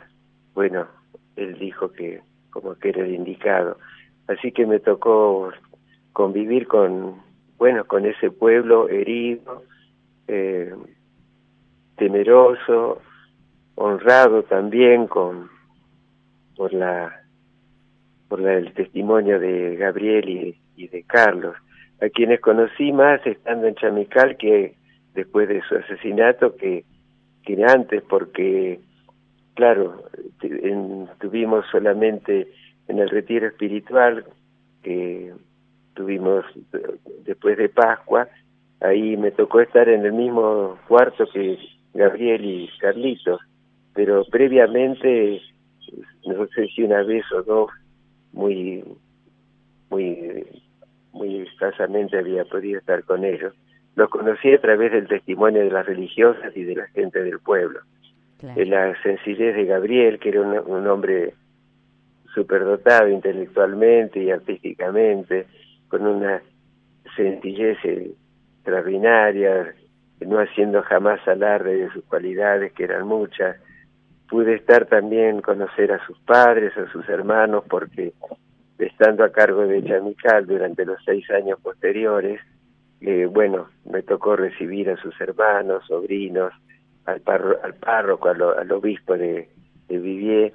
bueno, 0.53 0.87
él 1.35 1.57
dijo 1.57 1.91
que 1.91 2.21
como 2.49 2.75
que 2.75 2.89
era 2.89 3.03
el 3.03 3.13
indicado. 3.13 3.77
Así 4.27 4.51
que 4.51 4.65
me 4.65 4.79
tocó 4.79 5.51
convivir 6.13 6.67
con, 6.67 7.21
bueno, 7.57 7.85
con 7.85 8.05
ese 8.05 8.29
pueblo 8.29 8.89
herido, 8.89 9.63
eh, 10.29 10.71
temeroso, 11.97 13.01
honrado 13.75 14.43
también 14.43 15.07
con 15.07 15.49
por 16.55 16.73
la 16.73 17.23
por 18.27 18.39
la, 18.39 18.53
el 18.53 18.73
testimonio 18.73 19.39
de 19.39 19.75
Gabriel 19.75 20.55
y, 20.75 20.87
de 20.87 21.03
Carlos, 21.03 21.55
a 21.99 22.09
quienes 22.09 22.39
conocí 22.39 22.91
más 22.93 23.25
estando 23.25 23.67
en 23.67 23.75
Chamical 23.75 24.37
que 24.37 24.75
después 25.13 25.49
de 25.49 25.61
su 25.63 25.75
asesinato 25.75 26.55
que, 26.55 26.85
que 27.43 27.63
antes, 27.65 28.03
porque, 28.03 28.79
claro, 29.55 30.03
en, 30.41 31.07
tuvimos 31.19 31.65
solamente 31.71 32.47
en 32.87 32.99
el 32.99 33.09
retiro 33.09 33.47
espiritual 33.47 34.25
que 34.83 35.33
tuvimos 35.95 36.45
después 37.25 37.57
de 37.57 37.67
Pascua, 37.67 38.29
ahí 38.81 39.17
me 39.17 39.31
tocó 39.31 39.59
estar 39.61 39.89
en 39.89 40.05
el 40.05 40.13
mismo 40.13 40.77
cuarto 40.87 41.25
que 41.31 41.57
Gabriel 41.93 42.45
y 42.45 42.69
Carlitos, 42.79 43.41
pero 43.93 44.23
previamente, 44.25 45.41
no 46.25 46.47
sé 46.47 46.67
si 46.67 46.83
una 46.83 47.03
vez 47.03 47.23
o 47.31 47.43
dos, 47.43 47.71
muy, 48.31 48.83
muy, 49.89 50.45
muy 51.11 51.41
escasamente 51.41 52.17
había 52.17 52.45
podido 52.45 52.79
estar 52.79 53.03
con 53.03 53.25
ellos. 53.25 53.53
Los 53.95 54.09
conocí 54.09 54.53
a 54.53 54.61
través 54.61 54.91
del 54.91 55.07
testimonio 55.07 55.63
de 55.63 55.71
las 55.71 55.85
religiosas 55.85 56.55
y 56.55 56.63
de 56.63 56.75
la 56.75 56.87
gente 56.89 57.23
del 57.23 57.39
pueblo. 57.39 57.79
Claro. 58.37 58.55
De 58.55 58.65
la 58.65 59.01
sencillez 59.01 59.55
de 59.55 59.65
Gabriel, 59.65 60.19
que 60.19 60.29
era 60.29 60.41
un, 60.41 60.57
un 60.57 60.87
hombre 60.87 61.33
superdotado 62.33 63.09
intelectualmente 63.09 64.23
y 64.23 64.31
artísticamente, 64.31 65.47
con 65.89 66.05
una 66.05 66.41
sencillez 67.17 67.77
extraordinaria, 68.69 69.73
no 70.21 70.39
haciendo 70.39 70.83
jamás 70.83 71.25
alarde 71.27 71.77
de 71.77 71.89
sus 71.91 72.03
cualidades, 72.05 72.71
que 72.73 72.83
eran 72.83 73.07
muchas. 73.07 73.57
Pude 74.29 74.55
estar 74.55 74.85
también, 74.85 75.41
conocer 75.41 75.91
a 75.91 76.05
sus 76.05 76.19
padres, 76.19 76.77
a 76.77 76.89
sus 76.91 77.07
hermanos, 77.09 77.63
porque 77.67 78.13
estando 78.77 79.23
a 79.23 79.31
cargo 79.31 79.65
de 79.65 79.83
Chamical 79.83 80.45
durante 80.45 80.85
los 80.85 81.03
seis 81.03 81.29
años 81.31 81.59
posteriores, 81.61 82.39
eh, 83.01 83.25
bueno, 83.25 83.69
me 83.89 84.03
tocó 84.03 84.35
recibir 84.35 84.89
a 84.89 84.97
sus 84.97 85.19
hermanos, 85.19 85.83
sobrinos, 85.87 86.53
al, 87.05 87.21
al 87.63 87.73
párroco, 87.73 88.29
al, 88.29 88.41
al 88.41 88.71
obispo 88.71 89.17
de, 89.17 89.49
de 89.87 89.97
Vivier, 89.97 90.53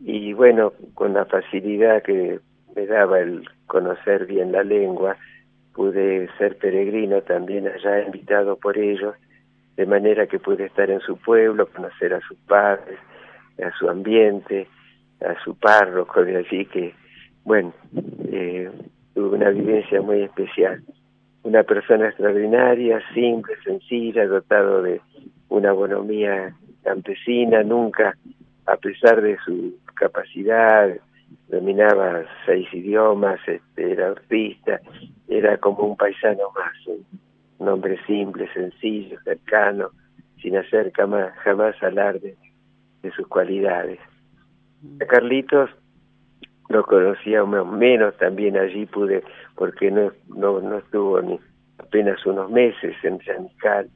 y 0.00 0.32
bueno, 0.32 0.72
con 0.94 1.14
la 1.14 1.26
facilidad 1.26 2.02
que 2.02 2.40
me 2.74 2.86
daba 2.86 3.20
el 3.20 3.48
conocer 3.66 4.26
bien 4.26 4.50
la 4.50 4.64
lengua, 4.64 5.16
pude 5.74 6.28
ser 6.38 6.56
peregrino 6.58 7.22
también 7.22 7.68
allá, 7.68 8.04
invitado 8.04 8.56
por 8.56 8.78
ellos, 8.78 9.14
de 9.76 9.86
manera 9.86 10.26
que 10.26 10.38
pude 10.38 10.66
estar 10.66 10.90
en 10.90 11.00
su 11.00 11.16
pueblo, 11.16 11.66
conocer 11.66 12.14
a 12.14 12.20
sus 12.20 12.36
padres, 12.40 12.98
a 13.64 13.70
su 13.78 13.88
ambiente, 13.88 14.68
a 15.20 15.34
su 15.42 15.54
párroco 15.54 16.24
de 16.24 16.36
allí, 16.36 16.66
que, 16.66 16.94
bueno, 17.44 17.72
eh, 18.30 18.70
tuve 19.14 19.36
una 19.36 19.50
vivencia 19.50 20.00
muy 20.02 20.22
especial. 20.22 20.82
Una 21.42 21.62
persona 21.62 22.08
extraordinaria, 22.08 23.00
simple, 23.14 23.54
sencilla, 23.64 24.26
dotado 24.26 24.82
de 24.82 25.00
una 25.48 25.72
bonomía 25.72 26.54
campesina, 26.82 27.62
nunca, 27.62 28.16
a 28.66 28.76
pesar 28.76 29.20
de 29.22 29.36
su 29.44 29.76
capacidad, 29.94 30.90
dominaba 31.48 32.24
seis 32.46 32.66
idiomas, 32.72 33.40
este, 33.46 33.92
era 33.92 34.08
artista, 34.08 34.80
era 35.28 35.56
como 35.58 35.84
un 35.84 35.96
paisano 35.96 36.50
más, 36.54 36.72
un, 36.86 37.68
hombre 37.68 37.98
simple, 38.06 38.52
sencillo, 38.52 39.18
cercano, 39.22 39.90
sin 40.40 40.56
hacer 40.56 40.92
jamás, 40.92 41.32
jamás 41.44 41.80
alarde 41.82 42.36
de 43.02 43.10
sus 43.12 43.26
cualidades. 43.28 44.00
A 45.00 45.06
Carlitos 45.06 45.70
lo 46.68 46.84
conocía 46.84 47.44
menos, 47.44 48.16
también 48.16 48.56
allí 48.56 48.86
pude, 48.86 49.22
porque 49.54 49.90
no, 49.90 50.12
no, 50.34 50.60
no 50.60 50.78
estuvo 50.78 51.20
ni 51.20 51.38
apenas 51.78 52.24
unos 52.26 52.50
meses 52.50 52.96
en 53.04 53.20
Chanical, 53.20 53.88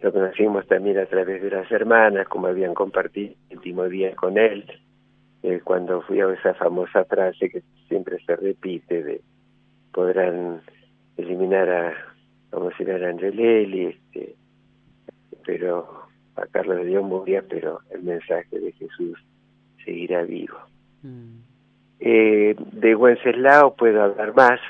lo 0.00 0.12
conocimos 0.12 0.66
también 0.66 0.98
a 0.98 1.06
través 1.06 1.42
de 1.42 1.50
las 1.50 1.70
hermanas, 1.70 2.26
como 2.28 2.48
habían 2.48 2.74
compartido 2.74 3.34
el 3.50 3.58
último 3.58 3.84
día 3.84 4.14
con 4.16 4.36
él, 4.38 4.64
eh, 5.42 5.60
cuando 5.62 6.02
fui 6.02 6.20
a 6.20 6.32
esa 6.32 6.54
famosa 6.54 7.04
frase 7.04 7.50
que 7.50 7.62
siempre 7.88 8.18
se 8.24 8.36
repite 8.36 9.02
de 9.02 9.20
podrán 9.92 10.62
eliminar 11.16 11.68
a, 11.68 11.94
vamos 12.50 12.72
a 12.74 12.78
decir, 12.78 12.90
a 12.90 13.08
Angelelli, 13.08 13.86
este, 13.86 14.34
pero 15.44 16.06
a 16.36 16.46
Carlos 16.46 16.78
de 16.78 16.84
Dios 16.86 17.04
moría, 17.04 17.42
pero 17.48 17.80
el 17.90 18.02
mensaje 18.02 18.58
de 18.58 18.72
Jesús 18.72 19.18
seguirá 19.84 20.22
vivo. 20.22 20.56
Mm. 21.02 21.38
Eh, 22.00 22.56
de 22.72 22.94
Wenceslao 22.94 23.74
puedo 23.76 24.02
hablar 24.02 24.34
más, 24.34 24.60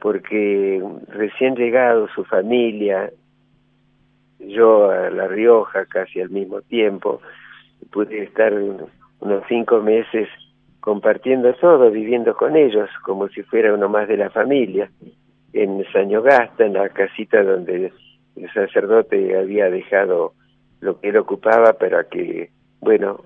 porque 0.00 0.82
recién 1.08 1.54
llegado 1.54 2.08
su 2.08 2.24
familia, 2.24 3.10
yo 4.38 4.90
a 4.90 5.10
La 5.10 5.28
Rioja 5.28 5.86
casi 5.86 6.20
al 6.20 6.30
mismo 6.30 6.60
tiempo, 6.62 7.20
pude 7.90 8.24
estar 8.24 8.52
unos 9.20 9.42
cinco 9.48 9.80
meses 9.80 10.28
compartiendo 10.80 11.52
todo, 11.54 11.90
viviendo 11.90 12.36
con 12.36 12.56
ellos, 12.56 12.88
como 13.04 13.28
si 13.28 13.42
fuera 13.42 13.74
uno 13.74 13.88
más 13.88 14.06
de 14.06 14.16
la 14.16 14.30
familia, 14.30 14.90
en 15.52 15.84
Sañogasta, 15.92 16.64
en 16.64 16.74
la 16.74 16.88
casita 16.90 17.42
donde 17.42 17.92
el 18.36 18.52
sacerdote 18.52 19.36
había 19.36 19.68
dejado 19.70 20.34
lo 20.80 21.00
que 21.00 21.08
él 21.08 21.16
ocupaba 21.16 21.72
para 21.72 22.04
que, 22.04 22.50
bueno, 22.80 23.20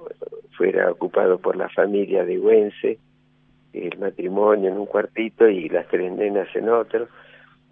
fuera 0.56 0.90
ocupado 0.90 1.38
por 1.38 1.56
la 1.56 1.68
familia 1.68 2.24
de 2.24 2.38
Güense, 2.38 2.98
el 3.72 3.98
matrimonio 3.98 4.70
en 4.70 4.78
un 4.78 4.86
cuartito 4.86 5.48
y 5.48 5.68
las 5.68 5.86
tres 5.88 6.12
nenas 6.12 6.48
en 6.54 6.68
otro. 6.68 7.08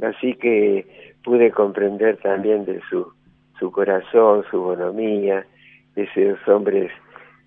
Así 0.02 0.34
que 0.34 1.14
pude 1.24 1.50
comprender 1.50 2.18
también 2.18 2.64
de 2.64 2.80
su, 2.88 3.12
su 3.58 3.70
corazón, 3.72 4.44
su 4.50 4.60
bonomía, 4.60 5.46
de 5.94 6.02
esos 6.02 6.46
hombres 6.48 6.90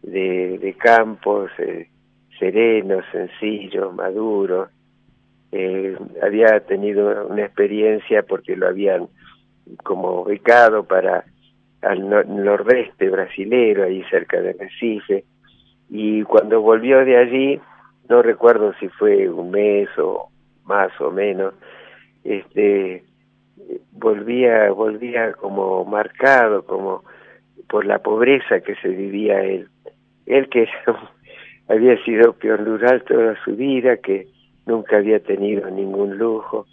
de, 0.03 0.75
campos, 0.77 1.51
eh, 1.57 1.89
serenos, 2.39 3.03
sencillos, 3.11 3.93
maduros. 3.93 4.69
Eh, 5.51 5.97
había 6.21 6.59
tenido 6.61 7.27
una 7.27 7.45
experiencia 7.45 8.23
porque 8.23 8.55
lo 8.55 8.67
habían 8.67 9.07
como 9.83 10.23
becado 10.23 10.83
para 10.85 11.25
al 11.81 12.07
nordeste 12.09 13.09
brasilero, 13.09 13.83
ahí 13.83 14.03
cerca 14.09 14.39
de 14.39 14.53
Recife, 14.53 15.25
y 15.89 16.21
cuando 16.23 16.61
volvió 16.61 17.03
de 17.03 17.17
allí, 17.17 17.59
no 18.07 18.21
recuerdo 18.21 18.73
si 18.79 18.87
fue 18.87 19.27
un 19.27 19.49
mes 19.51 19.89
o 19.97 20.29
más 20.63 20.91
o 21.01 21.09
menos, 21.11 21.53
este 22.23 23.03
volvía 23.91 24.71
volvía 24.71 25.33
como 25.33 25.83
marcado 25.85 26.65
como 26.65 27.03
por 27.67 27.85
la 27.85 27.99
pobreza 27.99 28.59
que 28.61 28.75
se 28.75 28.89
vivía 28.89 29.41
él 29.41 29.69
él 30.25 30.49
que 30.49 30.67
había 31.67 32.03
sido 32.03 32.33
peón 32.33 32.65
rural 32.65 33.03
toda 33.03 33.35
su 33.43 33.55
vida 33.55 33.97
que 33.97 34.27
nunca 34.65 34.97
había 34.97 35.19
tenido 35.19 35.69
ningún 35.69 36.17
lujo 36.17 36.65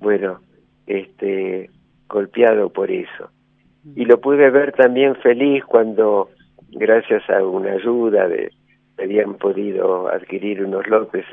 bueno 0.00 0.40
este 0.86 1.70
golpeado 2.08 2.70
por 2.70 2.90
eso. 2.90 3.30
Y 3.94 4.04
lo 4.04 4.20
pude 4.20 4.50
ver 4.50 4.72
también 4.72 5.14
feliz 5.16 5.64
cuando 5.64 6.30
gracias 6.70 7.28
a 7.30 7.44
una 7.44 7.72
ayuda 7.72 8.28
de 8.28 8.50
habían 8.98 9.34
podido 9.34 10.08
adquirir 10.08 10.64
unos 10.64 10.86
lotes 10.86 11.24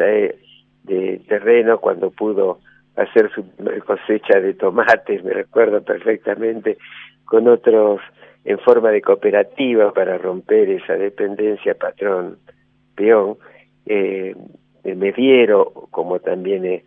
de 0.84 1.22
terreno 1.28 1.80
cuando 1.80 2.12
pudo 2.12 2.60
hacer 2.96 3.32
su 3.34 3.46
cosecha 3.86 4.40
de 4.40 4.54
tomates, 4.54 5.24
me 5.24 5.34
recuerdo 5.34 5.82
perfectamente, 5.82 6.78
con 7.26 7.48
otros 7.48 8.02
en 8.46 8.60
forma 8.60 8.92
de 8.92 9.02
cooperativa 9.02 9.94
para 9.94 10.18
romper 10.18 10.70
esa 10.70 10.94
dependencia 10.94 11.76
patrón-peón, 11.76 13.38
eh, 13.86 14.36
Mediero, 14.84 15.72
como 15.92 16.20
también 16.20 16.66
eh, 16.66 16.84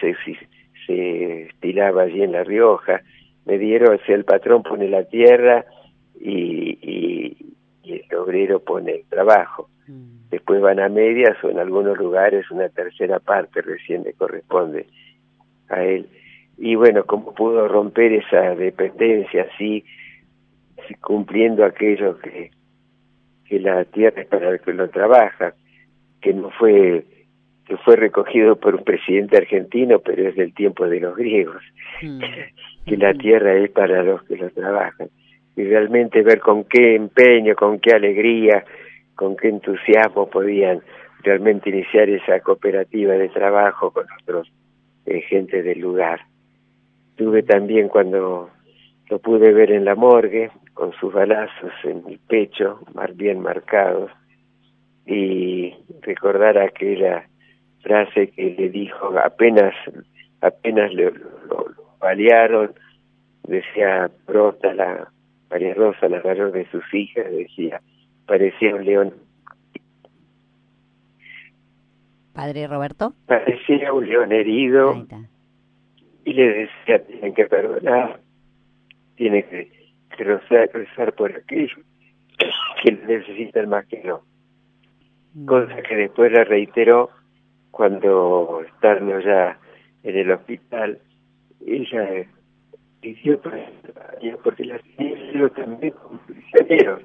se, 0.00 0.14
se 0.86 1.42
estilaba 1.42 2.02
allí 2.02 2.22
en 2.22 2.32
La 2.32 2.44
Rioja, 2.44 3.02
Mediero, 3.44 3.96
si 4.06 4.12
el 4.12 4.24
patrón 4.24 4.62
pone 4.62 4.88
la 4.88 5.04
tierra 5.04 5.64
y, 6.20 6.78
y, 6.80 7.54
y 7.82 8.04
el 8.08 8.16
obrero 8.16 8.60
pone 8.60 8.92
el 8.92 9.04
trabajo. 9.06 9.68
Mm. 9.88 10.30
Después 10.30 10.60
van 10.60 10.78
a 10.78 10.88
medias 10.88 11.36
o 11.42 11.50
en 11.50 11.58
algunos 11.58 11.98
lugares 11.98 12.48
una 12.50 12.68
tercera 12.68 13.18
parte 13.18 13.62
recién 13.62 14.04
le 14.04 14.12
corresponde 14.12 14.86
a 15.68 15.82
él. 15.82 16.06
Y 16.56 16.74
bueno, 16.74 17.04
cómo 17.04 17.34
pudo 17.34 17.66
romper 17.66 18.12
esa 18.12 18.54
dependencia 18.54 19.48
así, 19.52 19.84
cumpliendo 21.00 21.64
aquello 21.64 22.18
que, 22.18 22.50
que 23.44 23.60
la 23.60 23.84
tierra 23.84 24.22
es 24.22 24.28
para 24.28 24.50
el 24.50 24.60
que 24.60 24.72
lo 24.72 24.88
trabaja, 24.88 25.54
que 26.20 26.32
no 26.32 26.50
fue 26.50 27.04
que 27.70 27.76
fue 27.76 27.94
recogido 27.94 28.56
por 28.56 28.74
un 28.74 28.82
presidente 28.82 29.36
argentino, 29.36 30.00
pero 30.00 30.28
es 30.28 30.34
del 30.34 30.52
tiempo 30.52 30.88
de 30.88 30.98
los 30.98 31.16
griegos, 31.16 31.62
mm. 32.02 32.20
que 32.86 32.96
la 32.96 33.14
tierra 33.14 33.54
es 33.54 33.70
para 33.70 34.02
los 34.02 34.24
que 34.24 34.36
lo 34.36 34.50
trabajan. 34.50 35.08
Y 35.54 35.62
realmente 35.62 36.22
ver 36.22 36.40
con 36.40 36.64
qué 36.64 36.96
empeño, 36.96 37.54
con 37.54 37.78
qué 37.78 37.92
alegría, 37.92 38.64
con 39.14 39.36
qué 39.36 39.50
entusiasmo 39.50 40.28
podían 40.28 40.80
realmente 41.22 41.70
iniciar 41.70 42.08
esa 42.08 42.40
cooperativa 42.40 43.12
de 43.12 43.28
trabajo 43.28 43.92
con 43.92 44.06
otros 44.20 44.50
eh, 45.06 45.20
gente 45.20 45.62
del 45.62 45.78
lugar. 45.78 46.22
Tuve 47.16 47.44
también 47.44 47.88
cuando 47.88 48.50
lo 49.08 49.18
pude 49.20 49.52
ver 49.52 49.70
en 49.70 49.84
la 49.84 49.94
morgue, 49.94 50.50
con 50.74 50.92
sus 50.94 51.12
balazos 51.12 51.72
en 51.84 52.02
el 52.08 52.18
pecho, 52.18 52.80
más 52.94 53.14
bien 53.16 53.40
marcados, 53.40 54.10
y 55.06 55.74
recordar 56.02 56.58
aquella 56.58 57.28
frase 57.82 58.30
que 58.30 58.54
le 58.56 58.68
dijo 58.68 59.18
apenas 59.18 59.74
apenas 60.40 60.92
le, 60.94 61.10
lo, 61.48 61.66
balearon, 61.98 62.72
decía 63.46 64.10
Brota, 64.26 64.72
la 64.74 65.10
María 65.50 65.74
Rosa, 65.74 66.08
la 66.08 66.22
mayor 66.22 66.52
de 66.52 66.66
sus 66.70 66.82
hijas, 66.94 67.30
decía, 67.30 67.80
parecía 68.26 68.74
un 68.74 68.84
león 68.84 69.14
Padre 72.32 72.66
Roberto. 72.68 73.12
Parecía 73.26 73.92
un 73.92 74.08
león 74.08 74.32
herido 74.32 75.06
y 76.24 76.32
le 76.32 76.48
decía, 76.48 77.04
tienen 77.06 77.34
que 77.34 77.44
perdonar, 77.46 78.20
tiene 79.16 79.42
que, 79.44 79.70
que 80.24 80.78
rezar 80.78 81.12
por 81.14 81.32
aquello 81.34 81.76
que 82.82 82.92
necesitan 82.92 83.68
más 83.68 83.86
que 83.86 84.02
no. 84.04 84.22
Mm. 85.34 85.46
Cosa 85.46 85.82
que 85.82 85.96
después 85.96 86.32
la 86.32 86.44
reiteró 86.44 87.10
cuando 87.70 88.62
estando 88.66 89.20
ya 89.20 89.58
en 90.02 90.16
el 90.16 90.30
hospital, 90.30 90.98
ella 91.66 92.26
pidió 93.00 93.40
porque 94.42 94.64
la 94.64 94.78
tenía 94.96 95.48
también 95.50 95.92
como 95.92 96.18
prisioneros. 96.20 97.02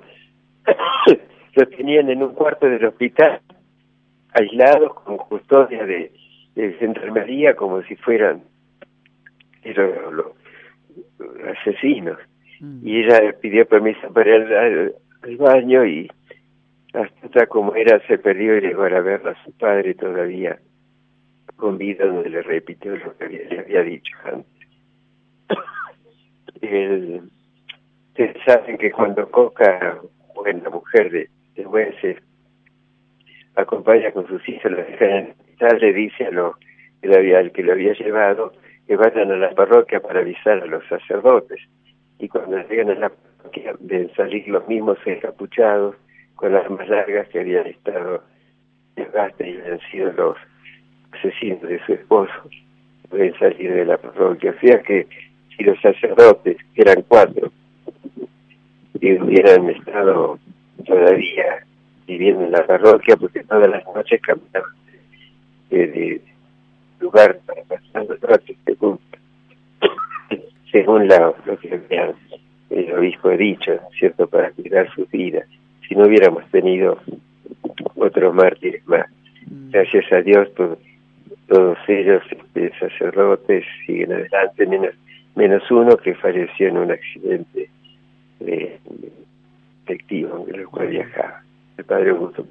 Lo 1.56 1.68
tenían 1.70 2.10
en 2.10 2.22
un 2.22 2.34
cuarto 2.34 2.68
del 2.68 2.84
hospital 2.86 3.40
aislados 4.34 4.94
con 4.96 5.18
custodia 5.18 5.86
de, 5.86 6.12
de 6.56 6.78
enfermería 6.82 7.56
como 7.56 7.82
si 7.84 7.96
fueran 7.96 8.44
los, 9.74 10.28
asesinos. 11.60 12.18
Mm. 12.60 12.88
Y 12.88 13.04
ella 13.04 13.36
pidió 13.42 13.68
permiso 13.68 14.12
para 14.14 14.36
ir 14.36 14.54
al, 14.54 14.96
baño 15.38 15.86
y 15.86 16.08
hasta 16.94 17.48
como 17.48 17.74
era 17.76 18.00
se 18.08 18.18
perdió 18.20 18.58
y 18.58 18.62
llegó 18.62 18.84
a 18.84 19.02
verla 19.02 19.32
a 19.32 19.44
su 19.44 19.52
padre 19.58 19.96
todavía 19.96 20.60
con 21.56 21.78
vida 21.78 22.06
donde 22.06 22.30
le 22.30 22.42
repitió 22.44 22.96
lo 22.96 23.18
que 23.18 23.30
le 23.30 23.60
había 23.60 23.82
dicho 23.82 24.16
antes. 24.24 24.68
El, 26.62 27.22
ustedes 28.10 28.38
saben 28.46 28.78
que 28.78 28.92
cuando 28.92 29.30
Coca, 29.30 30.00
buena 30.36 30.70
mujer 30.70 31.12
de, 31.12 31.30
de 31.56 31.64
jueces, 31.64 32.18
acompaña 33.56 34.12
con 34.12 34.28
sus 34.28 34.48
hijos, 34.48 34.72
le 34.72 35.94
dice 35.94 36.26
a 36.26 36.32
lo 36.32 36.56
había, 37.14 37.40
al 37.40 37.52
que 37.52 37.64
lo 37.64 37.74
había 37.74 37.94
llevado 37.94 38.54
que 38.88 38.96
vayan 38.96 39.32
a 39.32 39.38
la 39.38 39.52
parroquia 39.52 40.00
para 40.00 40.20
avisar 40.20 40.62
a 40.62 40.66
los 40.66 40.86
sacerdotes. 40.88 41.60
Y 42.20 42.28
cuando 42.28 42.58
llegan 42.68 42.92
a 42.92 42.96
la 42.96 43.10
parroquia 43.10 43.76
deben 43.80 44.14
salir 44.16 44.48
los 44.48 44.68
mismos 44.68 44.98
encapuchados 45.06 45.96
con 46.36 46.54
las 46.54 46.66
armas 46.66 46.88
largas 46.88 47.28
que 47.30 47.40
habían 47.40 47.68
estado 47.68 48.24
desgaste 48.96 49.50
y 49.50 49.60
habían 49.60 49.80
sido 49.92 50.12
los 50.14 50.38
asesinos 51.12 51.62
de 51.62 51.80
su 51.86 51.94
esposo. 51.94 52.34
Deben 53.12 53.38
salir 53.38 53.74
de 53.74 53.86
la 53.86 53.98
parroquia. 53.98 54.52
O 54.52 54.60
sea 54.60 54.82
que 54.82 55.08
si 55.56 55.64
los 55.64 55.80
sacerdotes, 55.82 56.58
que 56.74 56.82
eran 56.82 57.04
cuatro, 57.08 57.52
y 59.00 59.14
hubieran 59.20 59.70
estado 59.70 60.40
todavía 60.86 61.66
viviendo 62.08 62.46
en 62.46 62.52
la 62.52 62.66
parroquia 62.66 63.16
porque 63.18 63.44
todas 63.44 63.70
las 63.70 63.84
noches 63.94 64.22
caminaban 64.22 64.72
de, 65.70 66.22
lugar 67.00 67.38
para 67.46 67.62
pasar 67.64 68.06
las 68.06 68.22
noches 68.22 68.58
según, 68.66 69.00
según 70.76 71.08
la, 71.08 71.34
lo 71.46 71.58
que 71.58 71.82
el 72.70 72.94
obispo 72.94 73.30
ha 73.30 73.38
dicho, 73.38 73.80
¿cierto? 73.98 74.28
Para 74.28 74.52
cuidar 74.52 74.94
sus 74.94 75.10
vidas. 75.10 75.48
Si 75.88 75.96
no 75.96 76.06
hubiéramos 76.06 76.44
tenido 76.52 77.00
otros 77.96 78.36
mártires 78.36 78.86
más. 78.86 79.06
Mm. 79.48 79.70
Gracias 79.70 80.12
a 80.12 80.22
Dios, 80.22 80.50
pues, 80.58 80.72
todos 81.48 81.78
ellos, 81.88 82.22
este, 82.30 82.78
sacerdotes, 82.78 83.64
siguen 83.86 84.12
adelante, 84.12 84.66
menos, 84.68 84.96
menos 85.36 85.72
uno 85.72 85.96
que 85.96 86.14
falleció 86.16 86.68
en 86.68 86.78
un 86.78 86.92
accidente 86.92 87.70
de, 88.42 88.78
efectivo 89.86 90.46
en 90.50 90.56
el 90.56 90.68
cual 90.68 90.88
viajaba 90.88 91.42
el 91.78 91.86
padre 91.86 92.10
Augusto 92.10 92.46